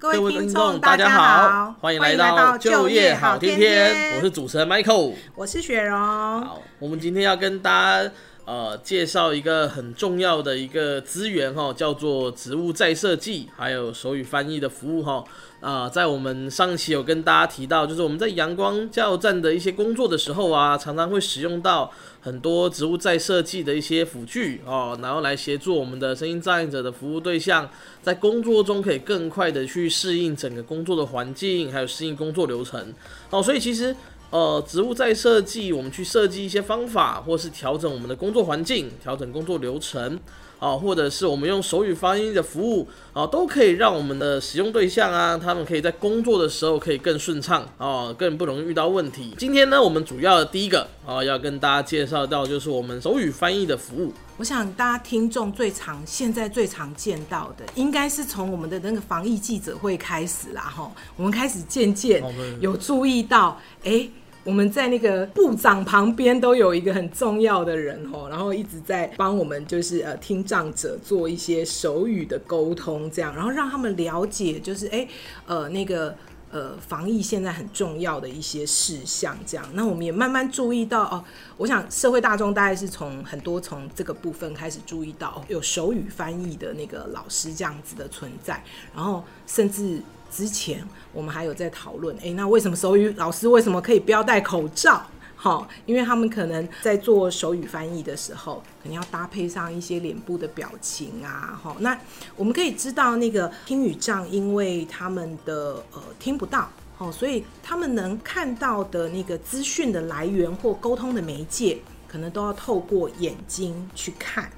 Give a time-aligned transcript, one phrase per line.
[0.00, 4.14] 各位听众，大家好，欢迎来到就业好天天。
[4.16, 5.98] 我是主持人 Michael，我是雪荣。
[5.98, 8.08] 好，我们今天要跟大家
[8.48, 15.22] 呃介绍一个很重要的一个资源哈，叫做职务再设计，还有手语翻译的服务哈。
[15.60, 27.68] 啊、在我们上期有跟大家提到，就是我们在阳光加油站的一些工作的时候啊，常常会使用到很多植物再设计的一些辅具哦，然后来协助我们的声音障碍者的服务对象，
[28.00, 32.94] 在工作中可以更快的去适应整个工作的环境，还有适应工作流程
[33.30, 33.42] 哦。
[33.42, 33.94] 所以其实
[34.30, 40.18] 呃，职务再设计，我们去设计一些方法，或是调整我们的工作环境，调整工作流程。
[40.58, 49.34] 啊，或者是我们用手语翻译的服务啊，都可以让我们的使用对象啊，他们可以在工作的时候可以更顺畅啊，更不容易遇到问题。
[49.38, 54.12] 今天呢，我们主要的第一个啊，要跟大家介绍到就是我们手语翻译的服务。
[54.36, 62.22] 我想大家听众最常现在最常见到的，应该是从我们的那个防疫记者会开始啦，哈，我们开始渐渐
[62.60, 64.10] 有注意到，哎、欸。
[64.48, 75.06] 我们在那个部长旁边都有一个很重要的人哦，然后一直在帮我们就是呃听障者做一些手语的沟通，这样，然后让他们了解就是哎
[75.44, 76.16] 呃那个
[76.50, 79.68] 呃防疫现在很重要的一些事项，这样。
[79.74, 81.22] 那我们也慢慢注意到哦，
[81.58, 90.00] 我想社会大众大概是从很多从这个部分开始注意到有手语翻译的那个老师这样子的存在，然后甚至。
[90.30, 95.02] 之前我们还有在讨论，诶，那为什么手语老师为什么可以不要戴口罩？
[95.40, 101.56] 好，因为他们可能在做手语翻译的时候，可能要搭配上一些脸部的表情啊。
[101.62, 101.96] 好，那
[102.34, 114.50] 我们可以知道，那个听语障，因为他们的呃听不到，哦，所以他们能看到的那个资讯的来源或沟通的媒介，可能都要透过眼睛去看。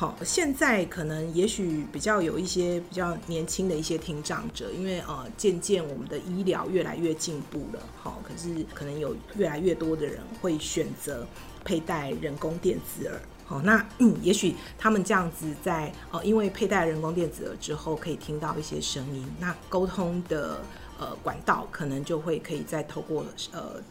[0.00, 11.26] 好，现在可能也许比较有一些比较年轻的一些听障者，因为呃渐渐我们的医疗越来越进步了，好，可是可能有越来越多的人会选择
[11.64, 20.60] 佩戴人工电子耳，好，那嗯，也许他们这样子在呃因为佩戴人工电子耳之后可以听到一些声音，那沟通的
[21.00, 23.82] 呃管道可能就会可以再透过呃。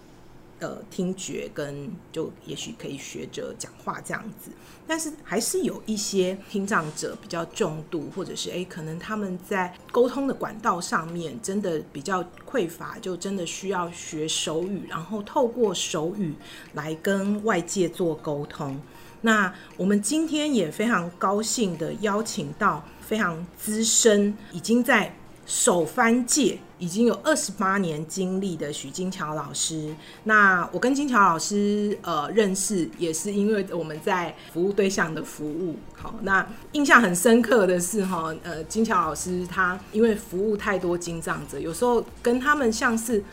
[0.59, 4.50] 呃，听觉跟就也许可以学着讲话这样子，
[4.88, 16.34] 但是还是有一些听障者比较重度，或者是诶，可能他们在沟通的管道上面真的比较匮乏，就真的需要学手语，然后透过手语
[16.74, 18.79] 来跟外界做沟通。
[19.22, 25.16] 那我们今天也非常高兴的邀请到非常资深，已经在。
[25.47, 35.78] 手翻界已经有二十八年经历的许金桥老师，那我跟金桥老师呃认识也是因为我们在服务对象的服务。
[35.94, 43.24] 好，那印象很深刻的是哈，呃，金桥老师他因为服务太多金障者，有时候跟他们像是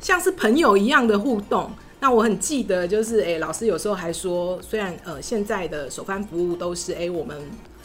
[0.00, 1.70] 像是朋友一样的互动。
[2.00, 7.36] 那我很记得，就是诶、老师有时候还说，虽然呃现在的手翻服务都是诶、我们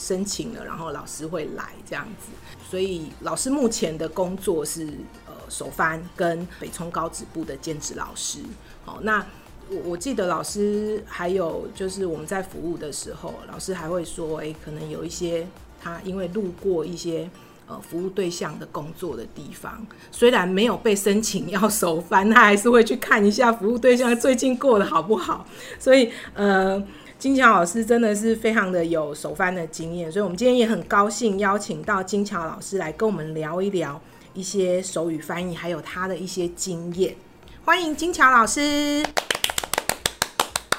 [0.04, 2.32] 申请了，然后老师会来这样子，
[2.70, 4.86] 所以老师目前的工作是
[5.26, 8.40] 呃手翻跟北聪高职部的兼职老师。
[8.84, 9.26] 好，那
[9.70, 15.48] 我我记得老师还有就是我们在服务的时候，老师还会说，诶、可能有一些
[15.82, 17.30] 他因为路过一些。
[17.66, 25.48] 呃，服务对象的工作的地方，虽然没有被申请要手翻，他还是会去看一下服务对象最近过得好不好。
[25.80, 26.78] 所以，呃，
[27.24, 34.02] 金桥老师真的是非常的有手翻的经验，所以我们今天也很高兴邀请到金桥老师来跟我们聊一聊
[34.34, 37.16] 一些手语翻译，还有他的一些经验。
[37.64, 39.02] 欢迎金桥老师，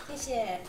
[0.07, 0.61] 谢谢。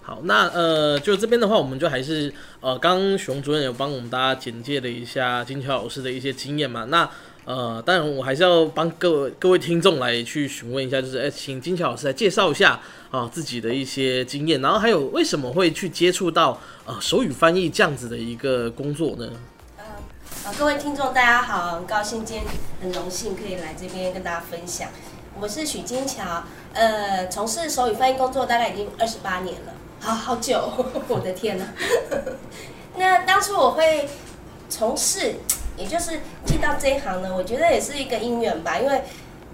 [0.00, 6.84] 好，那呃，就这边的话，我们就还是呃，刚刚熊主任有帮我们大家简介了一下金桥老师的一些经验嘛。
[6.84, 7.06] 那
[7.44, 19.30] 呃，当然我还是要帮各位各位听众来去询问一下，就是哎，请金桥老师来介绍一下啊、自己的一些经验，然后还有为什么会去接触到呃手语翻译这样子的一个工作呢？
[20.44, 22.44] 呃，各位听众大家好，很高兴今天
[22.82, 24.88] 很荣幸可以来这边跟大家分享。
[25.40, 29.72] 我是许金桥，呃，从事手语翻译工作大概已经二十八年了。
[30.00, 30.72] 好好久，
[31.08, 31.64] 我的天呐！
[32.96, 34.08] 那当初我会
[34.68, 35.34] 从事，
[35.76, 38.78] 也就是进到这一行呢，我觉得也是一个因缘吧。
[38.78, 39.02] 因为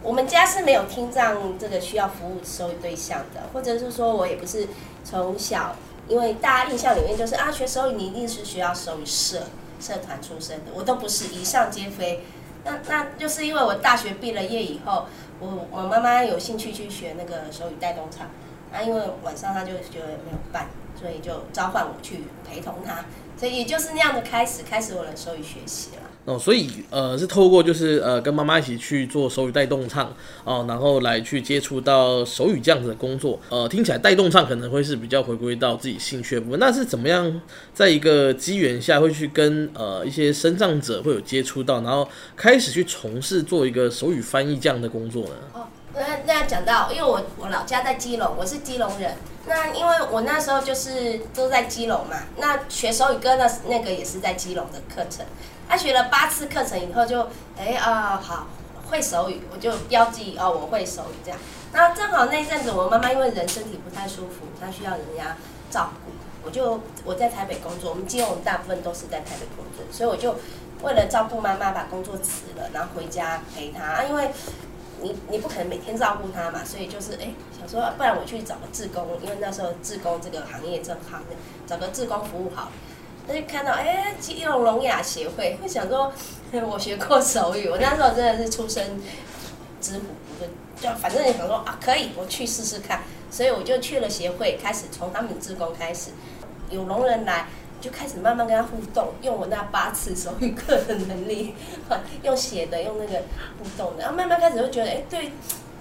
[0.05, 4.69] 我们家是没有听障这个需要服务手语对象的，或者是说我也不是
[5.03, 5.75] 从小，
[6.07, 9.45] 因为大家印象里面就是啊，学手语你一定是需要手语社
[9.81, 12.23] 社团出身的，我都不是，以上皆非。
[12.65, 15.07] 那那就是因为我大学毕了业以后，
[15.41, 18.29] 我我妈妈有兴趣去学那个手语带动唱。
[18.73, 20.67] 啊，因为晚上她就觉得没有伴，
[21.01, 23.05] 所以就召唤我去陪同她，
[23.39, 26.03] 所以也就是那样的开始，开始我的手语学习了。
[26.27, 30.11] 哦，所以呃是透过就是呃跟妈妈一起去做手语带动唱
[30.45, 33.39] 哦，然后来去接触到手语这样子的工作。
[33.51, 36.59] 呃，听起来带动唱可能会是比较回归到自己兴趣的部分。
[36.59, 37.41] 那是怎么样
[37.75, 45.63] 在一个机缘下会去跟呃一些身障者会有接触到，然后开始去从事做一个手语翻译这样的工作呢？
[45.95, 49.15] 那那讲到，因为我我老家在基隆，我是基隆人。
[49.47, 55.25] 那因为我那时候就是都在基隆嘛，那学手语歌那那个也是在基隆的课程。
[55.69, 58.47] 他学了八次课程以后就，就哎啊好
[58.91, 61.39] 会手语，我就标记哦我会手语这样。
[61.73, 65.37] 那正好那一阵子我妈妈因为人身体不太舒服，她需要人家
[65.71, 66.13] 照顾，
[66.45, 70.35] 我就我在台北工作，我们基隆大部分都是在台北工作，所以我就
[70.83, 73.85] 为了照顾妈妈把工作辞了，然后回家陪她。
[73.85, 74.31] 啊，因为
[75.03, 81.19] 你你不可能每天照顾他嘛，所以就是哎想说不然我去找个志工，因为那时候志工这个行业正好，
[81.67, 82.71] 找个志工服务好。
[83.27, 86.13] 他就看到哎，基隆聋哑协会，会想说，
[86.53, 89.01] 我学过手语，我那时候真的是初生
[89.81, 90.01] 之犊，
[90.83, 93.01] 就就反正也想说啊，可以，我去试试看，
[93.31, 96.11] 所以我就去了协会，开始从他们志工开始，
[96.69, 97.47] 有聋人来，
[97.85, 101.55] 就开始慢慢跟他互动，用我那八次手语课的能力，
[102.23, 103.23] 用写的，用那个
[103.59, 105.33] 互动的，然后慢慢开始就觉得，哎，对，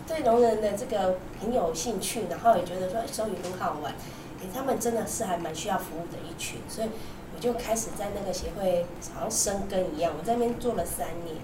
[0.08, 3.94] 对聋人的这个很有兴趣，然后也觉得说手语很好玩，
[4.42, 6.90] 哎，他们真的是还蛮需要服务的一群，所以。
[7.36, 8.86] 我就开始在那个协会
[9.16, 11.36] 好像生根一样，我在那边做了三年，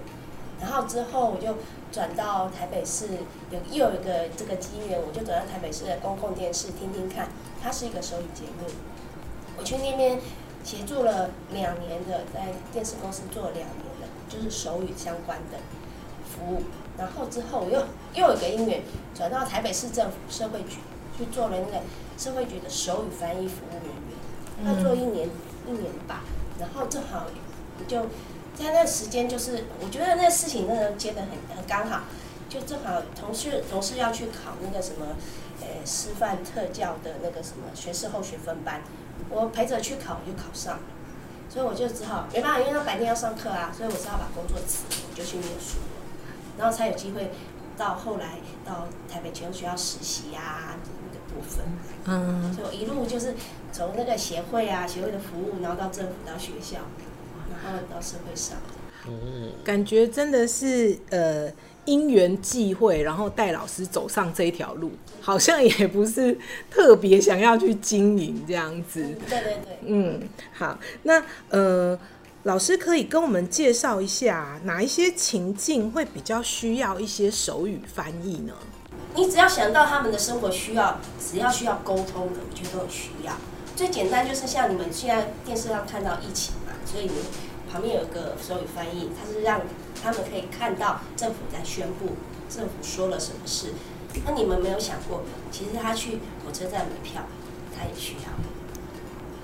[0.60, 1.56] 然后之后我就
[1.90, 3.08] 转到台北市，
[3.50, 7.26] 有又有一个这个机缘，我就转到台北市的公共电视听听看，
[7.60, 8.70] 它是一个手语节目，
[9.58, 10.20] 我去那边
[10.64, 15.58] 协助了两年的，在电视公司做了两年的，就是手语相关的
[16.24, 16.62] 服务，
[16.98, 17.80] 然后之后我又
[18.14, 18.82] 又有一个因缘
[19.14, 20.78] 转到台北市政府社会局
[21.16, 21.82] 去做了那个
[22.16, 23.74] 社会局的手语翻译服务
[24.64, 25.28] 人员，要做一年。
[25.68, 26.22] 一年吧，
[26.58, 27.26] 然后正好
[27.86, 28.06] 就
[28.56, 32.00] 在那时间，就是我觉得那事情真的接得很很刚好，
[32.48, 35.49] 就正好同事同事要去考那个什么，呃，
[35.84, 38.82] 师范特教的那个什么学士后学分班，
[39.28, 40.82] 我陪着去考，我就考上了，
[41.48, 45.78] 所以我就只好没办法，因为他白天要上课啊，所以我只好把工作辞了，我就去念书。
[45.78, 45.84] 了，
[46.58, 47.30] 然后才有机会
[47.76, 50.76] 到后来到台北启聪学校实习呀、啊。
[51.32, 51.64] 部分，
[52.06, 53.36] 嗯，所以我一路就是
[53.72, 56.78] 从那个协会啊，协会的服务，然后到政府，到学校，
[57.48, 58.56] 然后到社会上，
[59.06, 61.48] 嗯，感觉真的是呃
[61.86, 66.38] 因缘际会，然后带老师走上这一条路，好像也不是
[66.70, 70.20] 特别想要去经营这样子，对对对，嗯，
[70.52, 71.98] 好，那呃，
[72.44, 78.52] 老师可以跟我们介绍一下哪一些情境会比较需要一些手语翻译呢？
[79.16, 83.32] 你只要想到他们的生活需要，只要需要沟通的，我觉得都很需要。
[83.74, 87.10] 最简单就是像你们现在电视上看到疫情嘛，所以你
[87.72, 89.60] 旁边有一个手语翻译，它是让
[90.02, 92.16] 他们可以看到政府在宣布，
[92.48, 93.72] 政府说了什么事。
[94.24, 97.22] 那你们没有想过，其实他去火车站买票，
[97.76, 98.30] 他也需要；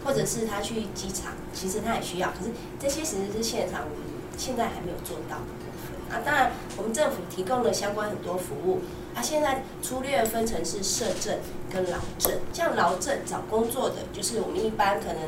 [0.05, 2.31] 或者是他去机场，其实他也需要。
[2.31, 4.05] 可是这些其实是现场我们
[4.37, 6.21] 现在还没有做到的部分啊。
[6.25, 8.81] 当然，我们政府提供了相关很多服务。
[9.15, 11.39] 他、啊、现在粗略分成是社政
[11.73, 15.23] 跟劳政，像劳政找工作的，就是我们一般可能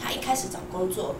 [0.00, 1.14] 他一开始找工作，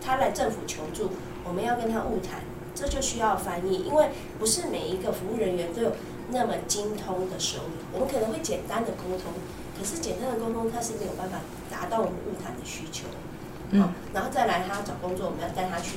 [0.00, 1.10] 他来政府求助，
[1.44, 2.40] 我们要跟他物谈，
[2.74, 5.92] 这就需要翻译，因为不是每一个服务人员都有
[6.30, 9.32] 那么精通的手语，我们可能会简单的沟通，
[9.78, 11.38] 可是简单的沟通他是没有办法
[11.70, 13.06] 达到我们物谈的需求，
[13.70, 15.96] 嗯，然后再来他找工作，我们要带他去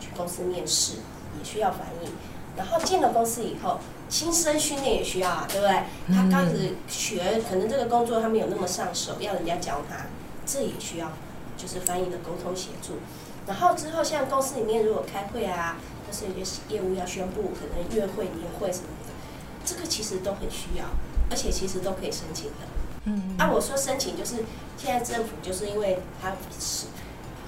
[0.00, 0.94] 去公司面试，
[1.38, 2.08] 也需要翻译，
[2.56, 3.78] 然后进了公司以后。
[4.08, 5.82] 新生训练也需要啊，对不对？
[6.14, 10.06] 他刚开始学，可能这个工作他没有那么上手，要人家教他，
[10.46, 11.10] 这也需要，
[11.56, 12.98] 就是翻译的沟通协助。
[13.48, 19.12] 然后之后像公司里面如果开会啊，或是有些业务要宣布，可能月会、年会什么的，
[19.64, 20.84] 这个其实都很需要，
[21.30, 22.66] 而且其实都可以申请的。
[23.04, 23.36] 嗯。
[23.38, 24.36] 啊，我说申请就是
[24.76, 26.86] 现在政府就是因为他是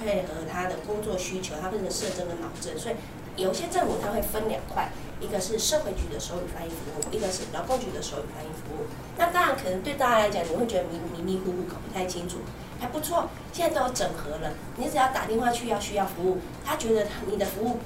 [0.02, 2.94] 配合他的工作需求，他分成社政跟劳政，所以
[3.36, 4.90] 有些政府他会分两块。
[5.20, 8.86] 一个是社会局的手语翻译服务，一个是劳工局的手语翻译服务。
[9.16, 12.36] 那当然，可能对大家来讲，你会觉得迷迷迷糊糊，搞不太清楚。
[12.78, 14.52] 还不错，现在都有整合了。
[14.76, 17.80] 你只要打电话去要需要服务，他觉得你的服务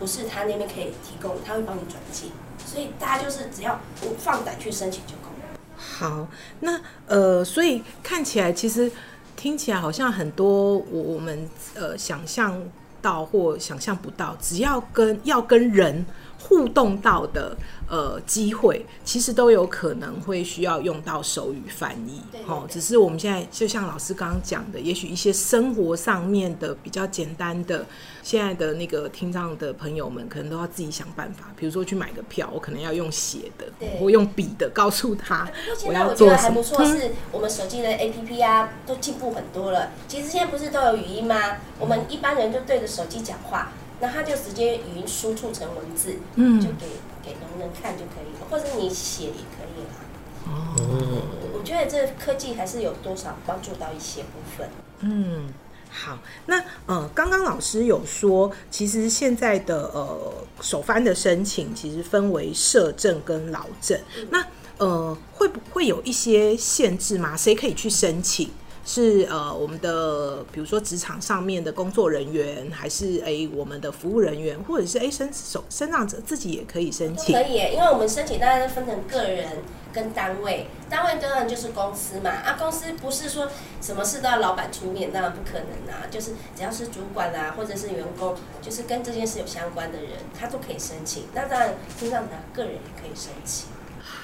[0.00, 2.32] 不是他那边可以提供，他会帮你转寄。
[2.66, 5.60] 所以大家就是只要不放胆去申请就够了。
[5.76, 6.26] 好，
[6.58, 8.90] 那呃，所以看起来其实
[9.36, 12.60] 听起来好像很多我我们呃想象
[13.00, 16.04] 到或想象不到，只要跟要跟人。
[16.42, 17.56] 互动到的
[17.88, 22.20] 呃机会，其实都有可能会需要用到手语翻译。
[22.46, 27.84] 哦，只是我们现在就像老师刚刚讲的，也许一些生活上面的比较简单的，
[28.22, 31.52] 现在的那个听障的朋友们可能都要自己想办法。
[31.56, 33.66] 比如说去买个票，我可能要用写的，
[34.00, 35.48] 我用笔的告诉他
[35.86, 36.62] 我要做什么。
[36.62, 39.90] 现在我觉得还不错，是我们手机的 APP 啊，都进步很多了。
[40.08, 41.36] 其实现在不是都有语音吗？
[41.78, 43.70] 我们一般人就对着手机讲话。
[44.00, 46.86] 那他就直接语音输出成文字，嗯，就给
[47.22, 50.00] 给农人看就可以了，或者你写也可以啦。
[50.46, 54.68] 哦，我觉得这科技还是有多少帮助到一些部分。
[55.00, 55.52] 嗯，
[55.90, 64.46] 好，那呃，刚刚老师有说，其实现在的呃首翻的申请其实分为社证跟劳证，嗯、那
[64.78, 67.36] 呃会不会有一些限制吗？
[67.36, 68.50] 谁可以去申请？
[68.92, 77.32] 是呃，我们的比如说职场上面的工作人员，还是哎我们的服务人员，或者是哎身手身障者自己也可以申请？
[77.32, 79.46] 可以，因为我们申请大家都分成个人
[79.92, 82.30] 跟单位，单位当然就是公司嘛。
[82.30, 83.48] 啊，公司不是说
[83.80, 86.08] 什么事都要老板出面，当然不可能啊。
[86.10, 91.26] 就是只要是主管啊，或者是员工，就是跟这件事有相关的人，他都可以申请。
[91.32, 93.68] 那当然，身障者个人也可以申请。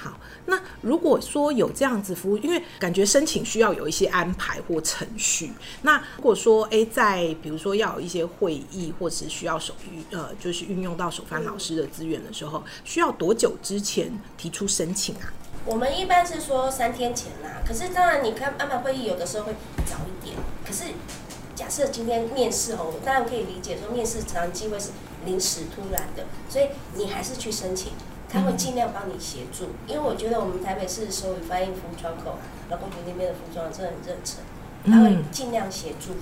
[0.01, 0.19] 好。
[0.45, 5.51] 那如果说有这样子服务，因为感觉申请需要有一些安排或程序。
[5.81, 15.33] 那如果说哎、欸，在比如说要有一些会议，或是需要手运呃，就是运用到手翻老师的资源的时候，需要多久之前提出申请啊？
[15.65, 17.61] 我们一般是说三天前啦。
[17.67, 19.53] 可是当然你看安排会议有的时候会
[19.85, 20.37] 早一点。
[20.65, 20.85] 可是
[21.55, 24.91] 假设今天面试哦，当然可以理解说面试常常机会是
[25.25, 27.91] 临时突然的，所以你还是去申请。
[28.29, 32.37] 他会尽量帮你协助，因为我觉得我们台北市所有翻译服务窗口，
[32.69, 34.39] 劳工局那边的服装真的很热诚，
[34.85, 36.13] 他会尽量协助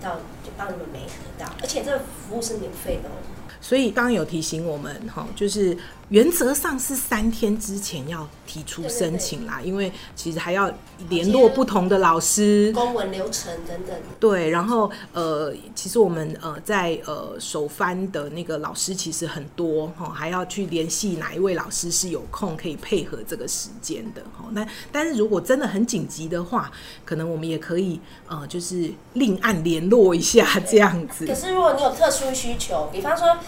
[0.00, 3.12] 到，就帮你们媒合到，而且这个服务是免费的哦。
[3.60, 5.76] 所以刚刚有提醒我们哈，就是。
[6.10, 10.70] 原则上是三天之前要提出申请啦，对对对，因为其实还要
[11.08, 13.96] 联络不同的老师、公文流程等等。
[14.20, 24.44] 对，然后呃，其实我们呃在呃首翻的那个老师其实很多哈，还要去联系哪一位老师是有空可以配合这个时间的哈。
[24.52, 26.70] 那但是如果真的很紧急的话，
[27.04, 31.26] 可能我们也可以呃就是另案联络一下这样子。
[31.26, 33.38] 可是如果你有特殊需求，比方说。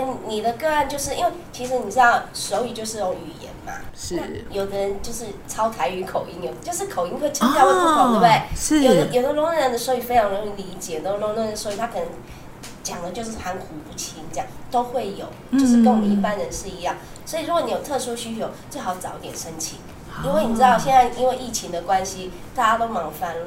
[0.00, 8.42] 嗯，你的个案就是因为其实你知道手语就是用语言嘛，是有的人就是超台语口音，有就是口音会腔调会不同，对不对？
[8.56, 12.06] 是有的有的聋人的手语非常容易理解，有的聋人的手语他可能
[12.82, 15.26] 讲的就是含糊不清，这样都会有，
[15.58, 16.96] 就是跟我们一般人是一样。
[17.24, 19.78] 所以如果你有特殊需求，最好早点申请，
[20.24, 23.46] 因为你知道现在因为疫情的关系，大家都忙翻了。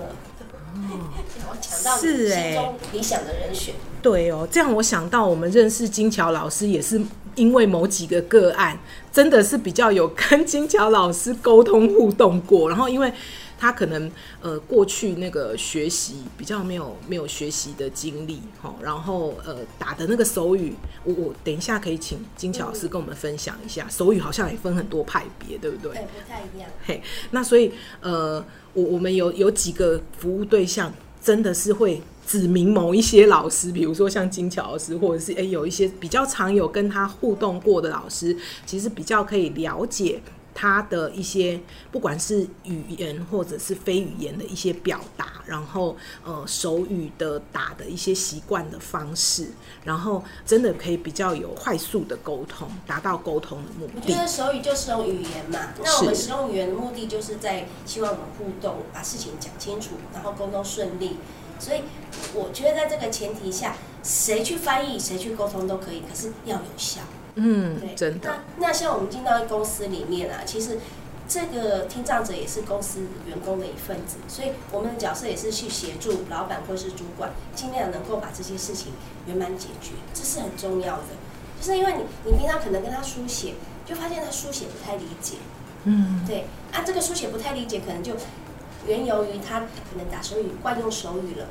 [1.49, 3.75] 我抢到你心中理想的人选。
[4.01, 7.01] 对哦，这样我想到我们认识金桥老师，也是
[7.35, 8.77] 因为某几个个案，
[9.11, 13.11] 真的是比较有跟金桥老师沟通互动过，然后因为。
[13.57, 14.11] 他可能
[14.41, 18.39] 呃过去那个学习比较没有没有学习的经历，
[18.81, 25.93] 然后呃打的那个手语，我我等一下可以请金桥老师跟我们分享一下，手语好像也分很多派别，对不对？
[25.93, 26.69] 对，不太一样。
[26.85, 27.71] 嘿，那所以
[28.01, 40.21] 呃我我们有有几个服务对象，真的是会指明某一些老师，比如说像金桥老师，或者是哎有一些比较常有跟他互动过的老师，其实比较可以了解。
[40.59, 41.61] 他的一些
[41.91, 45.95] 不管是语言或者是非语言的一些表达，然后
[46.25, 49.51] 呃手语的打的一些习惯的方式，
[49.83, 53.93] 然后真的可以比较有快速的沟通，达到沟通的目的。
[53.97, 61.17] 我觉得手语就是用语言嘛，那我们使用语言的目的就是在希望我们互动，把事情讲清楚，然后沟通顺利。
[61.59, 61.81] 所以
[62.33, 67.01] 我觉得在这个前提下，谁去翻译，谁去沟通都可以，可是要有效。
[67.37, 68.29] 嗯，对，真的。
[68.57, 70.79] 那那像我们进到公司里面啊，其实
[71.27, 78.91] 这个听障者也是公司员工的一份子，所以我们的角色也是去协助老板或是主管，尽量能够把这些事情
[79.27, 81.03] 圆满解决，这是很重要的。
[81.61, 83.53] 就是因为你你平常可能跟他书写，
[83.85, 85.35] 就发现他书写不太理解，
[85.83, 88.13] 嗯，对啊，这个书写不太理解，可能就
[88.87, 91.47] 缘由于他可能打手语惯用手语了。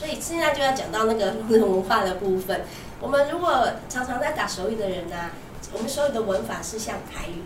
[0.00, 2.62] 所以现在就要讲到那个 文化的部分。
[3.02, 5.30] 我们如果常常在打手语的人呢、啊，
[5.74, 7.42] 我们手语的文法是像台语、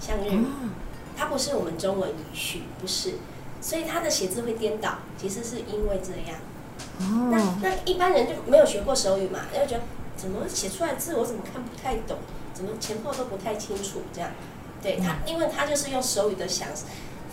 [0.00, 0.46] 像日语，
[1.14, 3.16] 它不是我们中文语序，不是。
[3.60, 6.40] 所以它的写字会颠倒，其实是因为这样。
[7.30, 9.82] 那那一般人就没有学过手语嘛，就会觉得
[10.16, 12.16] 怎么写出来字我怎么看不太懂，
[12.54, 14.30] 怎么前后都不太清楚这样。
[14.82, 16.68] 对他，因为他就是用手语的想。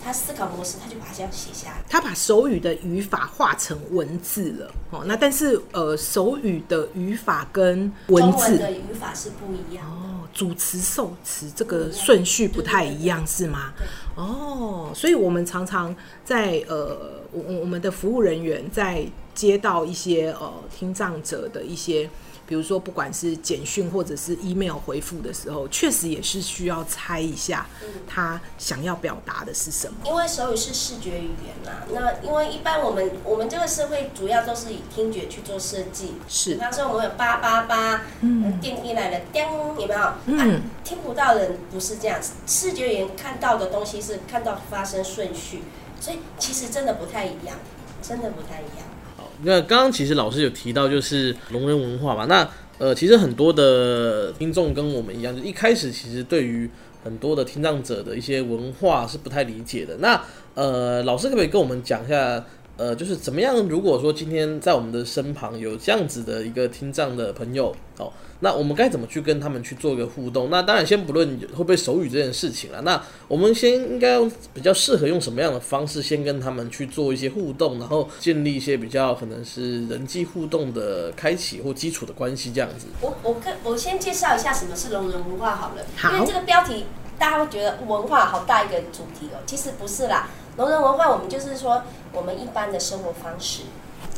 [0.06, 1.82] 他思考模式，他就把它这样写下来。
[1.88, 13.72] 他把手语的语法化成文字了，哦，那但是呃，手语的语法跟文字，的语法是不一样哦，主词受词这个顺序不太一样，是吗？
[14.14, 15.92] 哦，所以我们常常
[16.24, 22.08] 在呃，我我们的服务人员在接到一些呃听障者的一些。
[22.46, 27.66] 比如说，不管是简讯或者是 email 回复的时候，确实也是需要猜一下，
[28.06, 29.96] 他想要表达的是什么。
[30.04, 36.14] 因为手语是视觉语言嘛，那因为一般我们我们这个社会主要都是以听觉去做设计。
[36.28, 36.54] 是。
[36.54, 39.42] 比方说，我们有八八八，嗯，电梯来了，叮，
[39.78, 40.12] 有没有？
[40.26, 40.60] 嗯、啊。
[40.84, 45.62] 听不到的人不是这样子，视觉语言看到的东西是看到发生顺序，
[46.00, 47.58] 所以其实真的不太一样，
[48.00, 48.86] 真的不太一样。
[49.42, 52.24] 那刚刚其实老师有提到，就是聋人文化嘛。
[52.26, 56.68] 那呃，其实很多的听众跟我们一样，就一开始其实对于
[57.02, 59.96] 很多的听障者的一些文化是不太理解的。
[59.98, 60.22] 那
[60.54, 62.44] 呃，老师可不可以跟我们讲一下？
[62.78, 63.56] 呃，就是怎么样？
[63.68, 70.50] 如果说今天在我们的身旁有这样子的一个听障的朋友，哦，那我们该怎么去跟他们去做一个互动？
[70.50, 72.80] 那当然，先不论会不会手语这件事情了。
[72.82, 82.86] 那我们先应该用比较适合用什么样的方式，先跟他们去做一些互动，然后建立一些比较可能是人际互动的开启或基础的关系，这样子。
[83.00, 86.86] 我我跟我先介绍一下什么是聋人文化好了，好，因为这个标题
[87.18, 90.28] 大家会觉得文化好大一个主题哦，其实不是啦。
[90.56, 93.62] 聋人文化，我们就是说我们一般的生活方式，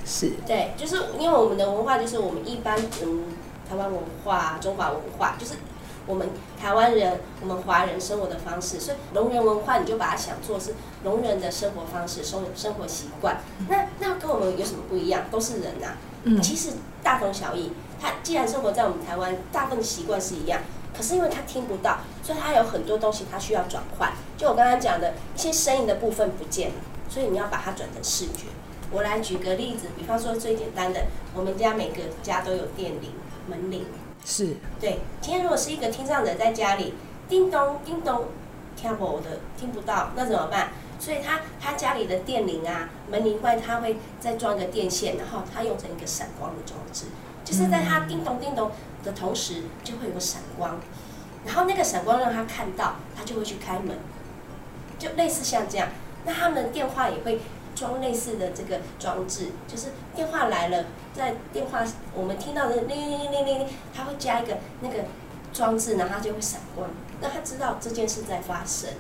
[0.05, 3.25] 是对，就是因为我们的文化就是我们一般嗯
[3.69, 5.55] 台湾文化、中华文化，就是
[6.07, 6.29] 我们
[6.61, 13.39] 台湾人、我们华人生活的方式，所以聋人文化你就把它想做是聋人的生活方式、生生活习惯。
[13.69, 15.25] 那那跟我们有什么不一样？
[15.31, 16.71] 都是人呐、啊，嗯，其实
[17.03, 17.73] 大同小异。
[18.01, 20.61] 他既然生活在我们台湾，大部分习惯是一样。
[20.97, 24.13] 可是因为他听不到，所以他有很多东西他需要转换。
[24.37, 26.75] 就我刚刚讲的一些声音的部分不见了，
[27.09, 28.47] 所以你要把它转成视觉。
[28.91, 33.13] 我来举个例子，比方说最简单的，我们家每个家都有电铃、
[33.49, 33.87] 门铃。
[34.25, 34.57] 是。
[34.81, 36.95] 对，今天如果是一个听障者在家里，
[37.29, 38.27] 叮咚叮咚，
[38.77, 40.69] 听不的听不到，那怎么办？
[40.99, 47.07] 所以他他家里的电铃啊、门铃外，他会再装一个电线，然后他用成一个闪光的装置，
[47.45, 48.71] 就是在他叮咚叮咚。
[49.05, 50.77] 的同时就会有个闪光，
[51.47, 53.97] 然后那个闪光让他看到，他就会去开门，
[54.99, 55.89] 就类似像这样。
[56.27, 57.41] 那他们电话也会
[57.79, 65.05] 装类似的这个装置，就是电话来了，在电话我们听到的铃铃铃铃铃铃，他会加一个那个
[65.53, 68.91] 装置，然后它就会闪光，那他知道这件事在发生。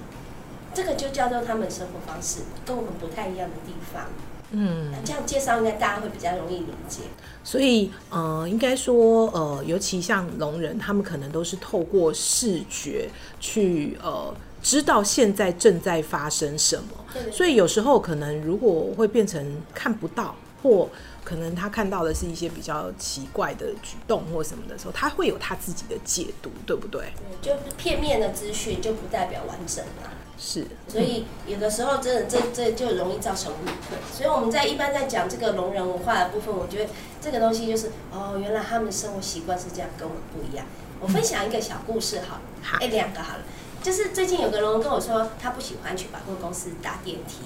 [0.72, 4.04] 这个就叫做他们生活方式跟我们不太一样的地方。
[4.50, 7.00] 嗯，这样介绍应该大家会比较容易理解。
[7.42, 13.10] 所以，呃，应该说，呃，尤其像聋人，他们可能都是透过视觉
[13.40, 16.97] 去，呃，知道现在正在发生什么。
[17.32, 20.88] 所以有时候可能如果会变成看不到，或
[21.24, 27.12] 可能他看到的是一些比较奇怪的举动或什么的时候，他会有他自己的解读，对不对？
[27.42, 30.12] 对，就片面的资讯就不代表完整啊。
[30.40, 33.96] 是，所以有的时候真的这这就容易造成误会。
[34.12, 36.90] 所以我们在一般在讲这个聋人文化的部分，我觉得
[37.20, 40.64] 这个东西就是哦，原来他们的生活习惯是这样，跟我们不一样。
[41.00, 43.42] 我分享一个小故事好了，好，哎，两个好了，
[43.82, 47.38] 就是最近有个人跟我说，他不喜欢去百货公司搭电梯。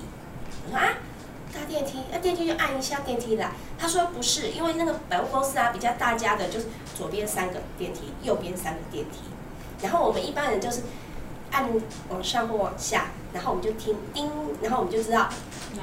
[0.67, 0.89] 我说啊，
[1.53, 3.53] 搭电梯，那电梯就按一下电梯来。
[3.79, 6.67] 他说不是，因为那个百货公司啊比较大家的，就是
[6.97, 9.19] 左边三个电梯，右边三个电梯。
[9.83, 10.83] 然后我们一般人就是。
[11.55, 11.69] 按
[12.09, 14.31] 往上或往下，然后我们就听叮，
[14.63, 15.29] 然后我们就知道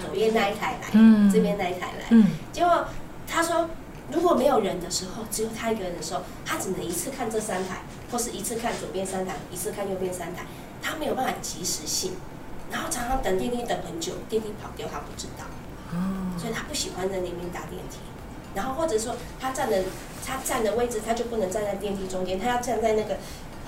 [0.01, 2.05] 左边那一台来，嗯、这边那一台来。
[2.09, 2.87] 嗯、结果
[3.27, 3.69] 他说，
[4.11, 10.45] 如果没有人的时候，只有他一个人的时候，他只能一次看这三台，或是一次看左边三台，一次看右边三台，
[10.81, 12.13] 他没有办法及时性，
[12.71, 15.45] 然后常常等电梯等很久，电梯跑掉他不知道，
[15.93, 17.99] 嗯、所以他不喜欢在那边搭电梯。
[18.55, 19.83] 然后或者说他站的
[20.25, 23.17] 他站的位置，他就不能站在电梯中间，他要站在那个。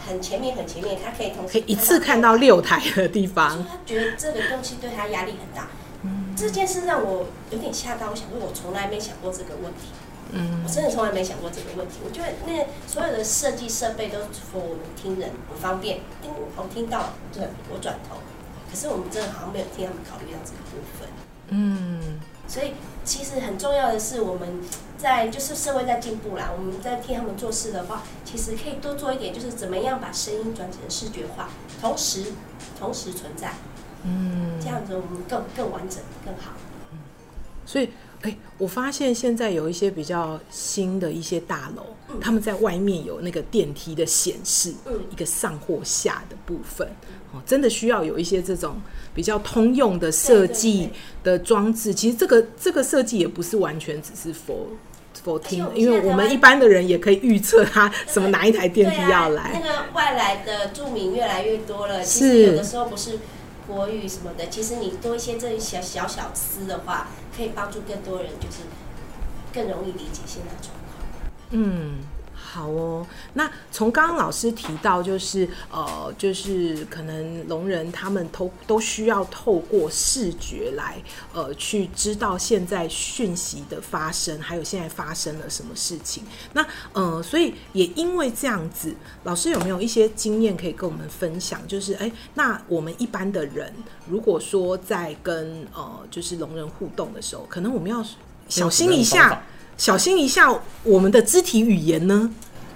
[0.03, 3.63] 很前面，很前面，他可以同时可以一次看到六台的地方。
[3.69, 5.67] 他觉得这个东西对他压力很大。
[6.01, 8.09] 嗯，这件事让我有点吓到。
[8.09, 9.91] 我想说，我从来没想过这个问题。
[10.31, 11.99] 嗯，我真的从来没想过这个问题。
[12.03, 15.99] 我觉得那所有的设计设备都是 for 我们听人很方便。
[16.21, 18.17] 听我听到，对，我转头。
[18.69, 21.09] 可是我们真的好像没有替他们考虑到这个部分。
[21.49, 24.61] 嗯，所以其实很重要的是我们。
[25.01, 31.49] 在就是社会在进步啦，我们在替他们做事的话，其实可以多做一点，就是怎么样把声音转成视觉化，
[31.81, 32.25] 同时
[32.77, 33.51] 同时存在，
[34.03, 36.51] 嗯，这样子我们更更完整更好。
[36.91, 36.99] 嗯，
[37.65, 37.89] 所以，
[38.21, 46.87] 哎、欸，我发现现在有一些比较新的一些大楼，嗯、他们在外面有那个电梯的显示，嗯，一个上或下的部分，
[47.33, 48.79] 哦，真的需要有一些这种
[49.15, 50.89] 比较通用的设计
[51.23, 51.91] 的装置。
[51.93, 54.67] 其实这个这个设计也不是完全只是 for
[55.25, 59.41] for 听，因为我们一般的人也可以预测他什么哪一台电梯要来。
[59.41, 63.17] 啊、那个外来的住民越来越多了，其实有的时候不是
[63.67, 68.63] 国语什么的，其实你多一些这些小小小思的话，可以帮助更多人，就是
[69.53, 71.31] 更容易理解现在状况。
[71.51, 71.99] 嗯。
[72.53, 81.01] 好哦，那从刚刚老师提到，就是呃，就是可能聋人他们都都需要透过视觉来
[81.33, 86.25] 呃去知道现在讯息的发生，还有现在发生了什么事情。
[86.51, 91.65] 那呃，所以也因为这样子，老师有没有一些经验可以跟我们分享？
[91.69, 93.73] 就是哎，那我们一般的人，
[94.09, 98.05] 如果说在跟呃就是聋人互动的时候，可能我们要
[98.49, 99.41] 小心一下。
[99.81, 100.47] 小心一下
[100.83, 102.29] 我们的肢体语言呢？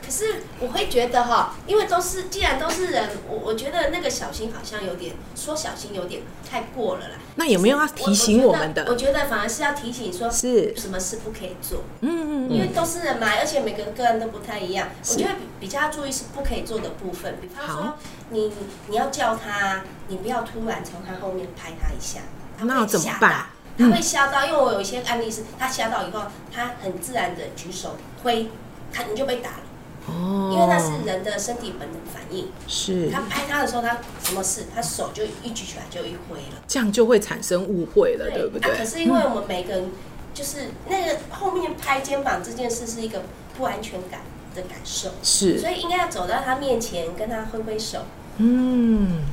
[0.03, 7.15] 可是我会觉得哈，因为都是既然都是人，我我觉得那个小心好像有点说小心有点太过了啦。
[7.35, 8.87] 那有没有要提醒我们的？
[8.89, 11.83] 我觉得反而是要提醒说，是什么事不可以做。
[12.01, 14.87] 嗯嗯，因为都是人嘛，而且每个个人都不太一样。
[15.07, 17.93] 我觉得比比较注意是不可以做的部分，比方说
[18.31, 18.51] 你
[18.87, 22.21] 你要叫他，你不要突然从他后面拍他一下，
[22.57, 23.45] 那要怎么办？
[23.77, 28.49] 他会吓到，因为我有一些案例是，他吓到以后，他很自然的举手挥，
[28.93, 29.63] 他你就被打了。
[30.07, 30.51] 哦。
[30.53, 32.49] 因为那是人的身体本能反应。
[32.67, 33.09] 是。
[33.11, 34.65] 他拍他的时候，他什么事？
[34.73, 36.61] 他手就一举起来就一挥了。
[36.67, 38.71] 这样就会产生误会了，对，对不对？
[38.71, 39.91] 啊，可是因为我们每个人，
[40.33, 43.23] 就是那个后面拍肩膀这件事是一个
[43.57, 44.21] 不安全感
[44.55, 45.09] 的感受。
[45.21, 45.59] 是。
[45.59, 48.05] 所以应该要走到他面前，跟他挥挥手。
[48.38, 49.23] 嗯。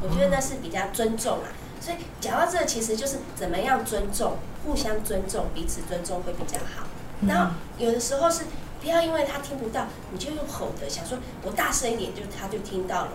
[0.00, 1.48] 我觉得那是比较尊重啊。
[1.88, 6.86] 所以讲到这，其实就是怎么样尊重，互相尊重，彼此尊重会比较好。
[7.26, 8.44] 然后有的时候是
[8.82, 13.12] 不要因为他听不到，你就用吼的，想说我大声一点，就他就听到了。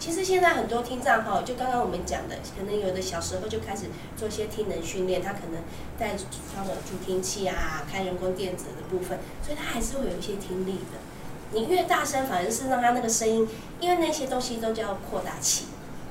[0.00, 3.84] 其实现在很多听障哈，就刚刚我们讲的，可能有的小时候就开始
[4.16, 5.62] 做一些听能训练，他可能
[5.96, 6.16] 带
[6.52, 10.98] 放了助听器啊，开人工电子的部分，所以他还是会有一些听力的。
[11.52, 15.66] 你越大声，反而是让他那个声音，因为那些东西都叫扩大器。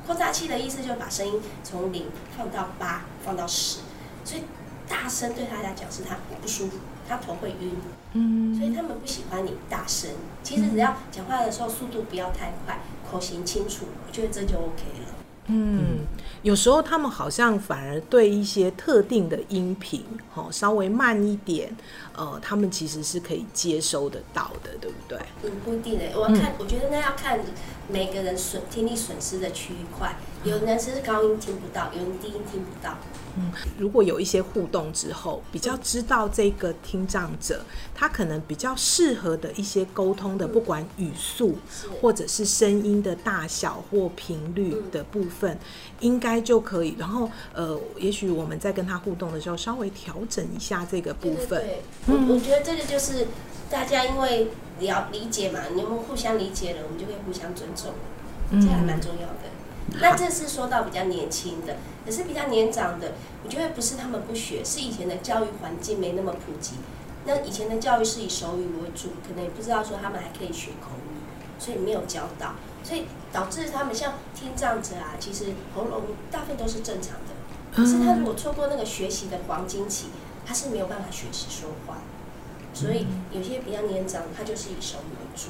[0.05, 2.05] 扩大器的意思就是把声音从零
[2.37, 3.79] 放到八，放到十，
[4.23, 4.43] 所以
[4.87, 7.71] 大声对他来讲是他不舒服，他头会晕，
[8.13, 10.11] 嗯，所以他们不喜欢你大声。
[10.43, 15.15] 其实只要讲话的时候速度不要太快，口型清楚，我觉得这就 OK 了。
[15.47, 16.05] 嗯，
[16.41, 21.75] 有时候他们好像反而对一些特定的音频，哦，稍微慢一点，
[22.17, 25.19] 呃，他们其实是可以接收得到的，对不对？
[25.43, 27.39] 嗯，不一定的，我看，嗯、我觉得那要看
[27.89, 32.97] 每个人损听力损失的区域块，有的人是高音听不到，有人低音听不到。
[33.37, 37.61] 嗯，如果有一些互动之后，比较知道这个听障者，
[37.93, 41.57] 他可能比较适合的一些沟通的，不管语速
[41.99, 45.59] 或者是声音的大小或频率的部分，
[45.99, 46.95] 应该就可以。
[46.97, 51.49] 然后，呃，也许我们在跟他互动的时候，稍微调整一下这个部分。
[51.49, 53.27] 对，对，对，我我觉得这个就是
[53.69, 57.93] 大家因为了理解嘛，你们互相理解了，我们就会互相尊重，
[58.61, 59.99] 这还蛮重要的。
[60.01, 63.13] 那这是说到比较年轻的，可是比较年长的，
[63.43, 66.73] 我觉得不是他们不学，是以前的教育环境没那么普及。
[67.25, 71.17] 那以前的教育是以手语为主，可能也不知道说他们还可以学口语，
[71.57, 77.33] 所以没有教导，所以导致他们像听障者啊，其实喉咙大部分都是正常的，
[77.75, 80.07] 可是他如果错过那个学习的黄金期，
[80.45, 81.97] 他是没有办法学习说话。
[82.73, 85.49] 所以有些比较年长，他就是以手语为主。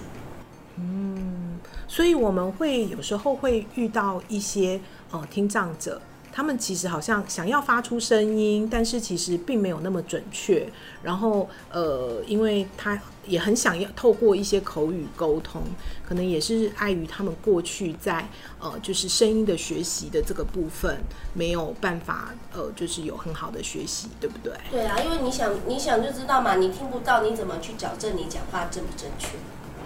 [0.77, 4.79] 嗯所以我们会有时候会遇到一些
[5.12, 6.01] 呃听障者，
[6.36, 10.67] 他们其实好像想要发出声音，但是其实并没有那么准确。
[11.02, 15.62] 然后呃，因为他也很想要透过一些口语沟通，
[16.06, 18.28] 可能也是碍于他们过去在
[18.60, 20.98] 呃就是声音的学习的这个部分
[21.34, 24.52] 没有办法呃就是有很好的学习，对不对？
[24.69, 29.38] 对啊，因为你想你想就知道嘛，你听不到，你怎么去矫正你讲话正不正确？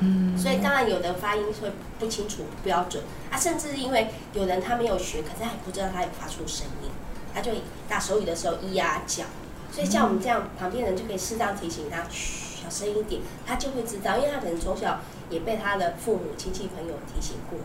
[0.01, 3.03] 嗯，所以当然有的发音会不清楚、不标准。
[3.31, 6.89] 啊，甚至因为有人他没有学，可是他还不知道他有发出声音，
[7.33, 7.51] 他就
[7.87, 9.23] 打手语的时候咿呀叫，
[9.71, 17.59] 所以像我们这样旁边人就可以适当提醒他，嘘，小声一点，他就会知道，因为他可能从小也被他的父母亲戚朋友提醒过，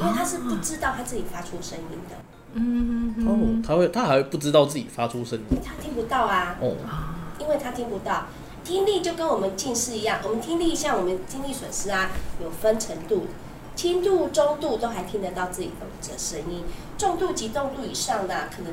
[0.00, 2.16] 因为他是不知道他自己发出声音的。
[2.54, 6.76] 嗯哦，他会他还会不知道自己发出声音，他听不到啊，哦，
[7.40, 8.26] 因为他听不到。
[8.64, 13.26] 听力就跟我们近视一样，我们听力像我们听力损失啊，有分程度，
[13.74, 16.62] 轻度、中度都还听得到自己的声音，
[16.96, 18.72] 重度、及重度以上的，可能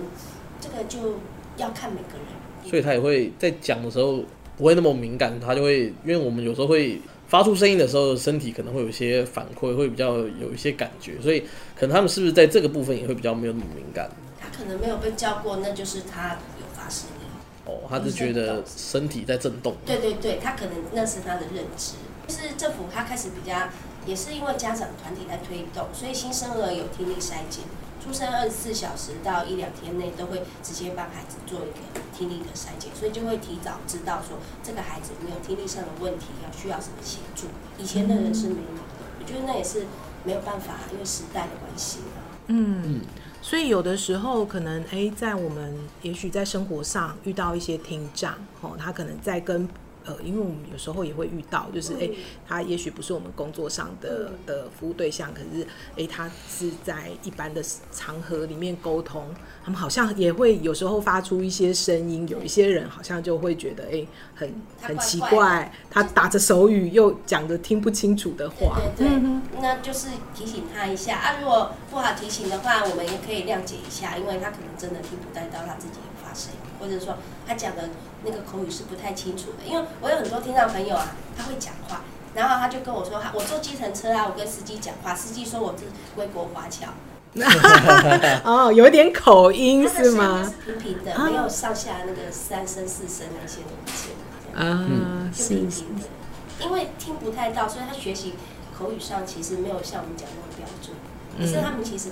[0.62, 1.20] 这个就
[1.58, 2.70] 要看每个人。
[2.70, 4.24] 所以他也会在讲的时候
[4.58, 11.40] 不会那么敏感，他就会，因为我们有时候会发出声音的时候，身体可能会有一些反馈，会比较有一些感觉，所以
[11.76, 14.10] 可能他们是不是在这个部分也会比较没有那么敏感？
[14.40, 17.19] 他可能没有被教过，那就是他有发声音。
[17.66, 19.76] 哦，他是觉得身体在震动。
[19.86, 21.94] 对对对，他可能那是他的认知。
[22.28, 23.70] 就是政府他开始比较，
[24.06, 27.64] 也是因为家长团体在推动，所以新生儿有听力筛检，
[28.04, 37.48] 出生二十四小时到一两天内都会直接帮孩子做一个听力的筛检，所以就会提早知道说这个孩子有没有听力上的问题，要需要什么协助。
[37.80, 39.88] 以前的人是没有的，我觉得那也是
[40.24, 42.00] 没有办法，因为时代的关系。
[42.46, 43.02] 嗯。
[43.42, 49.68] 所以有的时候可能，哎，在我们也许在生活上遇到一些听障，哦，他可能在跟。
[50.10, 52.10] 呃，因为我们有时候也会遇到，就是哎，
[52.48, 59.24] 他也许不是我们工作上的的服务对象，可是哎，他是在一般的场合里面沟通，
[59.64, 69.20] 他们好像也会有时候发出一些声音，有一些人好像就会觉得哎，很很奇怪，他打着手语又讲着听不清楚的话，对对。
[69.20, 77.88] 对，那就是提醒他一下啊，如果不好提醒的话，我们也可以谅解一下，因为他可能真的听不太到他自己发声，或者说他讲的。
[78.24, 82.02] 那个口语是不太清楚的，因为我有很多听障朋友啊，他会讲话，
[82.34, 86.88] 然后他就跟我说，他我坐计程车啊，我跟司机讲话，司机说我是归国华侨，
[88.44, 90.44] 哦，有点口音是吗？
[90.66, 94.10] 是平平的，没有上下那个三声四声那些东西，
[94.56, 98.34] 啊，就平平的，因为听不太到，所以他学习
[98.78, 100.96] 口语上其实没有像我们讲那么标准。
[101.40, 102.10] 可是他们其实，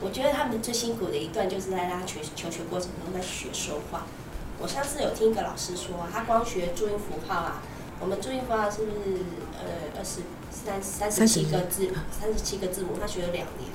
[0.00, 4.06] 我觉得他们最辛苦的一段就是在他求求学过程中在学说话。
[4.58, 7.62] 我上次有听一个老师说，他光学注音符号啊，
[8.00, 9.18] 我们注音符号是不是
[9.58, 13.70] 呃二十三三十七个字，三十七个字母，他学了两年，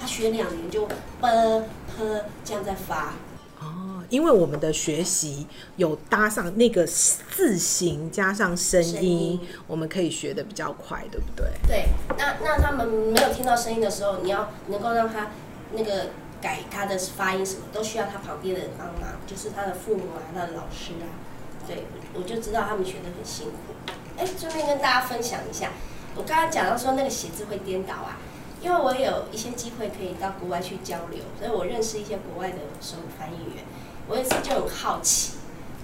[0.00, 0.86] 他学两年就
[1.20, 1.64] ㄅ、
[1.98, 3.14] ㄆ 这样在发。
[3.60, 11.46] 哦，因为我们的学习有搭上那个字形加上声音，声音我们可以学的比较快，对不对？
[11.66, 15.32] 对，那那他们没有听到声音的时候，你要能够让他
[15.72, 16.10] 那个。
[16.44, 21.08] 改他的发音什么都需要他旁边的人帮忙，就是他的父母啊，他的老师啊，
[21.66, 23.74] 对，我就知道他们学得很辛苦。
[24.18, 25.70] 哎，顺便跟大家分享一下，
[26.14, 28.18] 我刚刚讲到说那个写字会颠倒啊，
[28.60, 33.64] 因为我有一些机会可以到国外去交流，所以我认识一些国外的手语翻译员。
[34.06, 35.38] 我有一次就很好奇，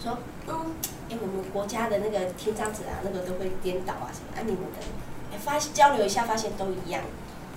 [0.05, 0.77] 说，嗯，
[1.09, 4.37] 哎，我们国家的那个听障者啊，那个都会颠倒啊什么？
[4.37, 4.79] 啊，你们的，
[5.33, 7.03] 哎，发交流一下，发现都一样。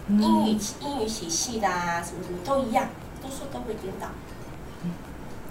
[0.10, 2.90] 英语英语体系的啊，什么什么都一样，
[3.22, 4.08] 都说都会颠倒。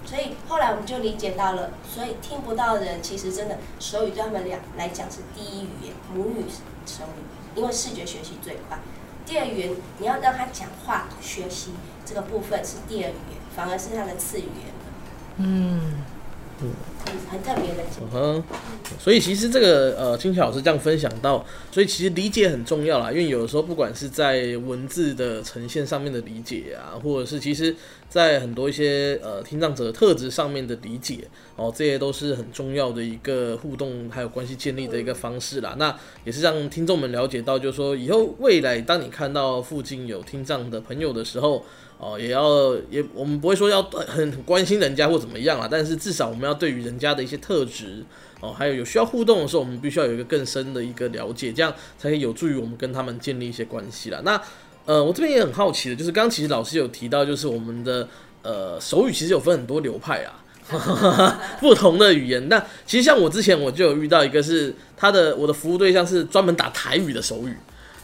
[0.05, 6.45] 所以后来我们就理解到了，所以听不到的人其实真的手语对他们俩来讲是第一语言，母语
[6.85, 8.77] 手语，因为视觉学习最快。
[9.25, 11.71] 第二语言你要让他讲话学习
[12.05, 14.73] 这个部分是第二语言，反而是他的次语言。
[15.37, 15.93] 嗯。
[16.63, 16.71] 嗯，
[17.29, 17.83] 很特别的。
[18.01, 18.43] 嗯哼，
[18.99, 23.11] 所以其实这个呃，青桥老师这样分享到，所以其实理解很重要啦。
[23.11, 27.75] 因为有的时候，不管是在文字的呈现上面的理解啊，或者是其实
[28.09, 35.75] 在很多一些呃听障者的特质上面的理解哦，这些都是很重要的一个互动还有关系建立的一个方式啦。
[35.77, 41.63] 那也是让听众们了解到，就是说以后未来当你看到附近有听障的朋友的时候。
[42.03, 48.03] 哦，也要也，我们不会说要很关心人家或怎么样啊，但是至少我们要对于人家的一些特质
[48.41, 54.19] 哦，还有有需要互动的时候，我们必须要有一个更深的一个了解，这样才可以有助于我们跟他们建立一些关系啦。
[54.25, 54.41] 那
[54.85, 58.05] 呃，我这边也很好奇的，就是刚刚其实老师有提到，就是我们的
[58.41, 62.49] 呃手语其实有分很多流派啊， 不同的语言。
[62.49, 67.55] 那其实像我之前我就有遇到一个是他的我的服务对象是专门打台语的手语。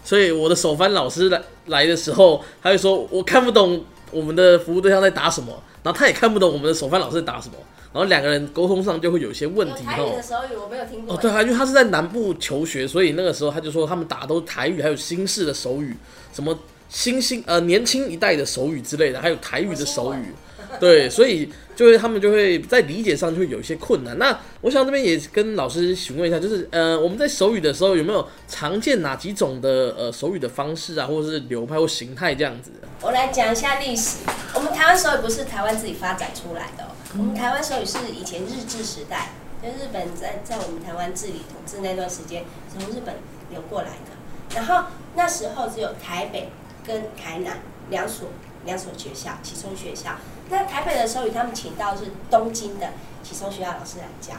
[0.04, 7.56] 所以我的手翻老师来来的时候，他就说我看不懂我们的服务对象在打什么，然后他也看不懂我们的手翻老师在打什么，
[7.94, 9.84] 然后两个人沟通上就会有一些问题。
[9.84, 11.16] 台语的我没有听过。
[11.16, 15.96] 哦，对啊，因为他是在南部求学，所以那个时候他就说他们打都是台语，还有新式的手语，
[16.34, 16.58] 什么
[16.90, 20.34] 新兴呃年轻一代的手语之类的，还有台语的手语。
[20.80, 24.18] 对，所以就会他们就会在理解上就会有一些困难。
[24.18, 32.70] 那我想这边也跟老师询问一下，就是呃，我们在手语的时候有没有常见哪几种的呃手语的方式啊，或者是流派或形态这样子？
[33.02, 34.18] 我来讲一下历史。
[34.54, 39.30] 我们台湾手语不是台湾自己发展出来的，哦，我们台湾手语是以前日治时代，
[39.64, 43.16] 就日本在在我们台湾治理统治那段时间从日本
[43.52, 44.54] 流过来的。
[44.54, 46.50] 然后那时候只有台北
[46.86, 48.28] 跟台南两所
[48.66, 50.18] 两所学校，其中学校。
[50.50, 52.90] 那台北的手语，他们请到是东京的
[53.24, 54.34] 启聪学校老师来教；